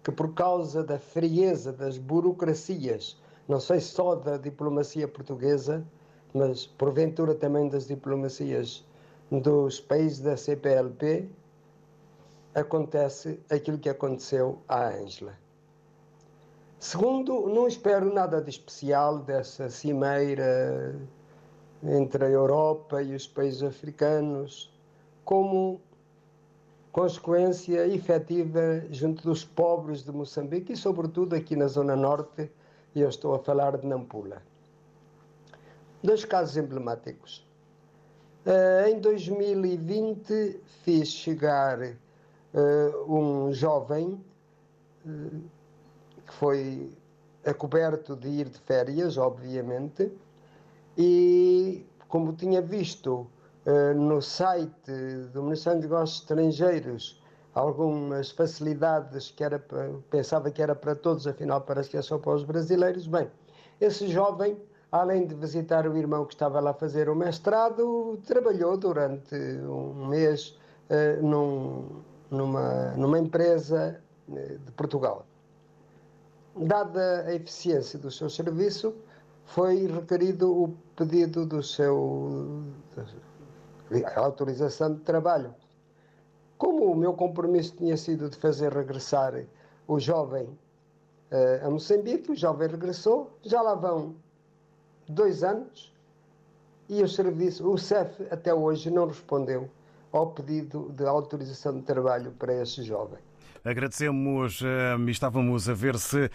que, 0.04 0.12
por 0.12 0.34
causa 0.34 0.84
da 0.84 1.00
frieza 1.00 1.72
das 1.72 1.98
burocracias, 1.98 3.18
não 3.48 3.60
sei 3.60 3.80
só 3.80 4.16
da 4.16 4.38
diplomacia 4.38 5.08
portuguesa, 5.08 5.84
mas 6.34 6.66
porventura 6.66 7.34
também 7.34 7.70
das 7.70 7.88
diplomacias 7.88 8.86
dos 9.32 9.80
países 9.80 10.20
da 10.20 10.38
CPLP, 10.38 11.30
acontece 12.56 13.40
aquilo 13.50 13.78
que 13.78 13.90
aconteceu 13.90 14.60
à 14.68 14.88
Ângela. 14.88 15.34
Segundo, 16.80 17.48
não 17.48 17.68
espero 17.68 18.14
nada 18.14 18.42
de 18.42 18.50
especial 18.50 19.20
dessa 19.20 19.70
cimeira 19.70 20.96
entre 21.84 22.26
a 22.26 22.30
Europa 22.30 23.02
e 23.02 23.16
os 23.16 23.28
países 23.28 23.64
africanos, 23.64 24.72
como 25.24 25.82
consequência 26.98 27.86
efetiva 27.86 28.84
junto 28.90 29.22
dos 29.22 29.46
pobres 29.46 30.04
de 30.04 30.12
Moçambique 30.12 30.74
e, 30.74 30.76
sobretudo, 30.76 31.36
aqui 31.36 31.56
na 31.56 31.68
Zona 31.68 31.96
Norte, 31.96 32.50
e 32.96 33.02
eu 33.02 33.08
estou 33.08 33.36
a 33.36 33.40
falar 33.40 33.78
de 33.78 33.86
Nampula. 33.86 34.42
Dois 36.02 36.26
casos 36.26 36.58
emblemáticos. 36.58 37.48
Uh, 38.48 38.90
em 38.90 39.00
2020, 39.00 40.60
fiz 40.84 41.10
chegar 41.10 41.80
uh, 41.84 43.14
um 43.14 43.54
jovem 43.54 44.20
uh, 45.06 45.42
que 46.26 46.34
foi 46.34 46.90
acoberto 47.46 48.16
de 48.16 48.28
ir 48.28 48.50
de 48.50 48.58
férias, 48.62 49.20
obviamente, 49.20 50.12
e 50.98 51.86
como 52.08 52.34
tinha 52.34 52.60
visto 52.60 53.28
no 53.96 54.22
site 54.22 54.92
do 55.34 55.44
Ministério 55.44 55.82
dos 55.82 55.90
Negócios 55.90 56.20
Estrangeiros 56.20 57.22
algumas 57.58 58.32
facilidades 58.32 59.32
que 59.32 59.44
era 59.44 59.60
pensava 60.10 60.52
que 60.52 60.62
era 60.62 60.76
para 60.76 60.96
todos, 60.96 61.26
afinal 61.26 61.62
parece 61.62 61.90
que 61.90 61.98
é 61.98 62.02
só 62.02 62.18
para 62.18 62.34
os 62.34 62.44
brasileiros. 62.44 63.08
Bem, 63.08 63.30
esse 63.82 64.08
jovem, 64.08 64.58
além 64.92 65.26
de 65.26 65.34
visitar 65.34 65.88
o 65.88 65.98
irmão 65.98 66.26
que 66.26 66.34
estava 66.34 66.60
lá 66.60 66.72
a 66.72 66.74
fazer 66.74 67.10
o 67.10 67.16
mestrado, 67.16 68.20
trabalhou 68.28 68.78
durante 68.78 69.36
um 69.36 70.06
mês 70.08 70.58
uh, 70.90 71.26
num, 71.26 72.04
numa, 72.30 72.92
numa 72.92 73.20
empresa 73.20 74.00
de 74.28 74.72
Portugal. 74.74 75.26
Dada 76.56 77.24
a 77.28 77.34
eficiência 77.34 77.98
do 77.98 78.12
seu 78.12 78.30
serviço, 78.30 78.94
foi 79.46 79.88
requerido 79.88 80.52
o 80.52 80.76
pedido 80.96 81.46
do 81.46 81.64
seu 81.64 82.64
a 84.06 84.20
autorização 84.20 84.94
de 84.96 85.02
trabalho. 85.02 85.54
Como 86.58 86.92
o 86.92 86.96
meu 86.96 87.14
compromisso 87.14 87.76
tinha 87.76 87.96
sido 87.96 88.30
de 88.30 88.38
fazer 88.38 88.74
regressar 88.74 89.46
o 89.88 90.00
jovem 90.00 90.46
uh, 90.46 91.66
a 91.66 91.70
Moçambique, 91.70 92.32
o 92.32 92.36
jovem 92.36 92.68
regressou, 92.68 93.32
já 93.44 93.62
lá 93.62 93.76
vão 93.76 94.16
dois 95.08 95.44
anos 95.44 95.94
e 96.90 97.04
o 97.04 97.08
serviço, 97.08 97.70
o 97.70 97.78
CEF 97.78 98.28
até 98.32 98.54
hoje 98.54 98.90
não 98.90 99.08
respondeu 99.08 99.70
ao 100.12 100.32
pedido 100.32 100.92
de 100.94 101.06
autorização 101.06 101.74
de 101.74 101.82
trabalho 101.84 102.32
para 102.32 102.54
esse 102.54 102.82
jovem. 102.82 103.20
Agradecemos 103.68 104.62
e 104.62 105.12
estávamos 105.12 105.68
a 105.68 105.74
ver 105.74 106.00
se 106.00 106.32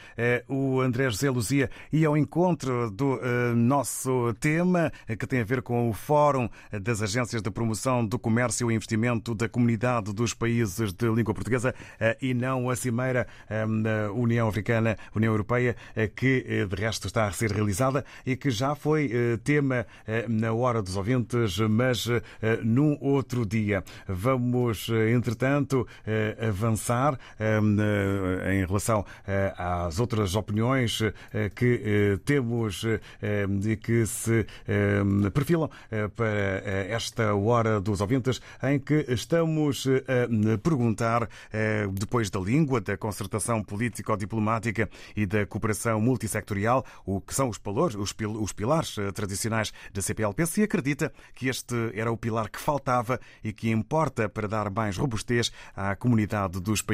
o 0.47 0.83
André 0.83 1.09
José 1.09 1.31
Luzia 1.31 1.71
ia 1.91 2.09
ao 2.09 2.15
encontro 2.15 2.91
do 2.91 3.19
nosso 3.57 4.35
tema, 4.39 4.93
que 5.19 5.27
tem 5.27 5.41
a 5.41 5.45
ver 5.45 5.63
com 5.63 5.89
o 5.89 5.95
Fórum 5.95 6.47
das 6.83 7.01
Agências 7.01 7.41
de 7.41 7.51
Promoção 7.51 8.05
do 8.05 8.19
Comércio 8.19 8.71
e 8.71 8.75
Investimento 8.75 9.35
da 9.35 9.49
Comunidade 9.49 10.13
dos 10.13 10.35
Países 10.35 10.93
de 10.93 11.09
Língua 11.09 11.33
Portuguesa 11.33 11.75
e 12.21 12.35
não 12.35 12.69
a 12.69 12.77
Cimeira 12.77 13.27
União 14.15 14.47
Africana, 14.47 14.99
União 15.17 15.33
Europeia, 15.33 15.75
que 16.15 16.67
de 16.67 16.77
resto 16.77 17.07
está 17.07 17.27
a 17.27 17.33
ser 17.33 17.51
realizada 17.51 18.05
e 18.27 18.37
que 18.37 18.51
já 18.51 18.75
foi 18.75 19.11
tema 19.43 19.87
na 20.29 20.53
hora 20.53 20.83
dos 20.83 20.99
ouvintes, 20.99 21.59
mas 21.61 22.07
num 22.63 22.99
outro 23.01 23.47
dia. 23.47 23.83
Vamos, 24.07 24.91
entretanto, 24.91 25.89
avançar 26.39 27.19
em 27.41 28.65
relação 28.67 29.05
às 29.57 29.99
outras 29.99 30.35
opiniões 30.35 31.01
que 31.55 32.19
temos 32.25 32.85
e 32.85 33.77
que 33.77 34.07
se 34.07 34.47
perfilam 35.33 35.71
para 36.15 36.29
esta 36.89 37.35
hora 37.35 37.81
dos 37.81 38.01
ouvintes, 38.01 38.41
em 38.63 38.79
que 38.79 39.05
estamos 39.09 39.87
a 39.87 40.59
perguntar, 40.59 41.29
depois 41.93 42.31
da 42.31 42.41
língua, 42.41 42.81
da 42.81 42.97
concertação 42.97 43.63
político-diplomática 43.63 44.89
e 45.17 45.27
da 45.27 45.47
cooperação 45.47 46.01
multissectorial, 46.01 46.85
o 47.05 47.21
que 47.21 47.35
são 47.35 47.49
os 47.49 47.59
valores, 47.63 47.97
os 47.97 48.53
pilares 48.53 48.97
tradicionais 49.15 49.73
da 49.93 50.03
CPLP, 50.03 50.47
se 50.47 50.63
acredita 50.63 51.13
que 51.35 51.49
este 51.49 51.75
era 51.95 52.11
o 52.11 52.17
pilar 52.17 52.51
que 52.51 52.61
faltava 52.61 53.21
e 53.43 53.53
que 53.53 53.71
importa 53.71 54.29
para 54.29 54.49
dar 54.49 54.71
mais 54.71 54.97
robustez 54.97 55.53
à 55.75 55.95
comunidade 55.97 56.61
dos 56.61 56.83